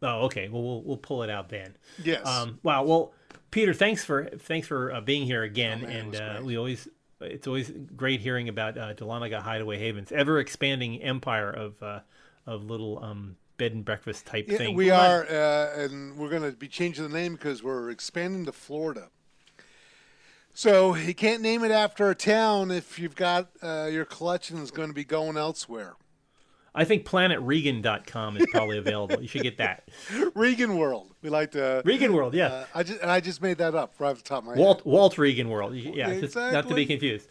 Oh, 0.01 0.25
okay. 0.25 0.47
Well, 0.49 0.61
we'll 0.63 0.83
we'll 0.83 0.97
pull 0.97 1.23
it 1.23 1.29
out 1.29 1.49
then. 1.49 1.75
Yes. 2.03 2.25
Um, 2.25 2.59
wow. 2.63 2.83
Well, 2.83 3.13
Peter, 3.51 3.73
thanks 3.73 4.03
for 4.05 4.25
thanks 4.25 4.67
for 4.67 4.93
uh, 4.93 5.01
being 5.01 5.25
here 5.25 5.43
again, 5.43 5.81
Oh, 5.83 5.87
man, 5.87 5.95
and 5.97 6.15
uh, 6.15 6.41
we 6.43 6.57
always 6.57 6.87
it's 7.21 7.47
always 7.47 7.71
great 7.95 8.21
hearing 8.21 8.47
about 8.47 8.77
uh, 8.77 8.93
Dahlonega 8.93 9.41
Hideaway 9.41 9.77
Havens, 9.77 10.11
ever 10.11 10.39
expanding 10.39 11.01
empire 11.01 11.49
of 11.49 11.81
uh, 11.83 11.99
of 12.45 12.63
little 12.63 13.03
um, 13.03 13.35
bed 13.57 13.73
and 13.73 13.83
breakfast 13.83 14.25
type 14.25 14.45
Yeah, 14.47 14.57
thing. 14.57 14.75
we 14.75 14.87
Well, 14.87 15.11
are, 15.11 15.25
uh, 15.25 15.77
and 15.83 16.17
we're 16.17 16.29
going 16.29 16.49
to 16.49 16.57
be 16.57 16.69
changing 16.69 17.03
the 17.03 17.09
name 17.13 17.33
because 17.33 17.61
we're 17.61 17.89
expanding 17.89 18.45
to 18.45 18.53
Florida. 18.53 19.09
So 20.59 20.93
you 20.93 21.15
can't 21.15 21.41
name 21.41 21.63
it 21.63 21.71
after 21.71 22.09
a 22.09 22.15
town 22.15 22.69
if 22.69 22.99
you've 22.99 23.15
got 23.15 23.47
uh, 23.63 23.87
your 23.89 24.03
collection 24.03 24.57
is 24.57 24.71
going 24.71 24.89
to 24.89 24.93
be 24.93 25.05
going 25.05 25.37
elsewhere. 25.37 25.95
I 26.75 26.83
think 26.83 27.05
PlanetRegan.com 27.05 28.35
is 28.35 28.45
probably 28.51 28.77
available. 28.77 29.21
You 29.21 29.29
should 29.29 29.43
get 29.43 29.59
that. 29.59 29.87
Regan 30.35 30.75
World. 30.75 31.13
We 31.21 31.29
like 31.29 31.51
to. 31.51 31.81
Regan 31.85 32.11
World, 32.11 32.33
yeah. 32.33 32.47
Uh, 32.47 32.65
I 32.75 32.83
just 32.83 33.01
and 33.01 33.09
I 33.09 33.21
just 33.21 33.41
made 33.41 33.59
that 33.59 33.73
up 33.73 33.93
right 33.99 34.09
off 34.09 34.17
the 34.17 34.23
top 34.23 34.39
of 34.39 34.47
my 34.47 34.55
Walt 34.55 34.85
Walt 34.85 35.17
Regan 35.17 35.47
World. 35.47 35.75
Yeah, 35.75 36.19
just 36.19 36.35
not 36.35 36.67
to 36.67 36.75
be 36.75 36.85
confused. 36.85 37.29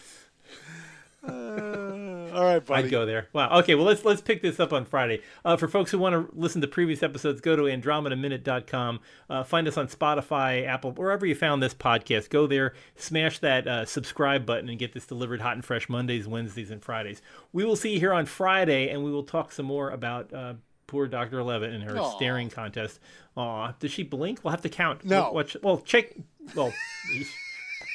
All 2.33 2.45
right, 2.45 2.65
buddy. 2.65 2.85
I'd 2.85 2.91
go 2.91 3.07
there. 3.07 3.29
Wow. 3.33 3.59
Okay. 3.61 3.75
Well, 3.75 3.85
let's 3.85 4.05
let's 4.05 4.21
pick 4.21 4.43
this 4.43 4.61
up 4.61 4.73
on 4.73 4.85
Friday. 4.85 5.23
Uh, 5.45 5.57
for 5.57 5.69
folks 5.69 5.91
who 5.91 5.99
want 5.99 6.15
to 6.15 6.39
listen 6.39 6.61
to 6.61 6.69
previous 6.69 7.03
episodes, 7.03 7.41
go 7.41 7.57
to 7.57 7.63
AndromedaMinute.com. 7.63 9.01
Uh, 9.29 9.45
find 9.45 9.69
us 9.69 9.77
on 9.77 9.89
Spotify, 9.89 10.67
Apple, 10.67 10.93
wherever 10.93 11.27
you 11.27 11.35
found 11.35 11.63
this 11.63 11.75
podcast. 11.75 12.31
Go 12.31 12.47
there, 12.47 12.75
smash 12.97 13.39
that 13.41 13.67
uh, 13.67 13.85
subscribe 13.85 14.45
button, 14.47 14.69
and 14.69 14.79
get 14.79 14.93
this 14.93 15.07
delivered 15.07 15.41
hot 15.41 15.55
and 15.55 15.65
fresh 15.65 15.89
Mondays, 15.89 16.27
Wednesdays, 16.29 16.71
and 16.71 16.83
Fridays. 16.83 17.23
We 17.53 17.65
will 17.65 17.77
see 17.77 17.95
you 17.95 18.01
here 18.01 18.13
on 18.13 18.27
Friday, 18.27 18.89
and 18.91 19.05
we 19.05 19.11
will 19.11 19.25
talk 19.25 19.53
some 19.53 19.67
more 19.67 19.91
about. 19.91 20.33
Uh, 20.33 20.55
Poor 20.87 21.07
Dr. 21.07 21.43
Leavitt 21.43 21.71
and 21.71 21.85
her 21.85 21.99
Aw. 21.99 22.17
staring 22.17 22.49
contest. 22.49 22.99
Aw, 23.37 23.73
does 23.79 23.91
she 23.91 24.03
blink? 24.05 24.41
We'll 24.43 24.53
have 24.53 24.63
to 24.63 24.71
count. 24.71 25.05
No. 25.05 25.25
We'll, 25.25 25.35
watch, 25.35 25.57
well, 25.63 25.79
check. 25.81 26.15
Well, 26.55 26.73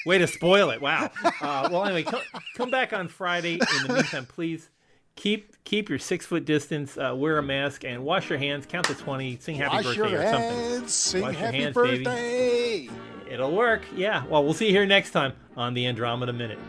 Way 0.06 0.18
to 0.20 0.28
spoil 0.28 0.70
it! 0.72 0.82
Wow. 0.82 1.10
Uh, 1.42 1.70
well, 1.72 1.86
anyway, 1.86 2.04
come, 2.04 2.22
come 2.56 2.70
back 2.72 2.92
on 2.94 3.08
Friday. 3.08 3.54
In 3.54 3.88
the 3.88 3.94
meantime, 3.94 4.26
please 4.26 4.70
keep 5.16 5.64
keep 5.64 5.90
your 5.90 6.00
six 6.00 6.26
foot 6.26 6.46
distance, 6.46 6.98
uh, 6.98 7.14
wear 7.16 7.38
a 7.38 7.44
mask, 7.44 7.84
and 7.86 8.04
wash 8.04 8.30
your 8.30 8.40
hands. 8.40 8.66
Count 8.66 8.86
to 8.88 8.96
twenty. 8.96 9.38
Sing 9.40 9.56
happy 9.56 9.78
Wash 9.78 9.86
birthday 9.86 10.12
your 10.12 10.20
or 10.22 10.24
something. 10.32 10.50
hands. 10.50 10.94
Sing 10.94 11.22
Wash 11.22 11.34
your 11.34 11.40
happy 11.46 11.62
hands, 11.62 11.76
baby. 11.76 12.04
birthday. 12.04 12.90
It'll 13.30 13.56
work. 13.56 13.84
Yeah. 13.96 14.26
Well, 14.28 14.44
we'll 14.44 14.54
see 14.54 14.66
you 14.68 14.72
here 14.74 14.86
next 14.86 15.12
time 15.12 15.34
on 15.56 15.74
the 15.74 15.86
Andromeda 15.88 16.34
Minute. 16.34 16.60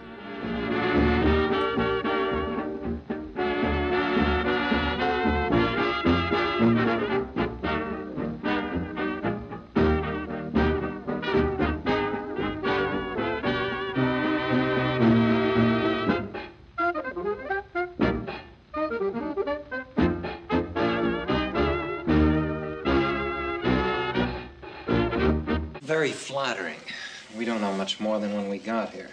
Much 27.85 28.01
more 28.01 28.19
than 28.19 28.33
when 28.33 28.49
we 28.49 28.57
got 28.57 28.95
here. 28.95 29.11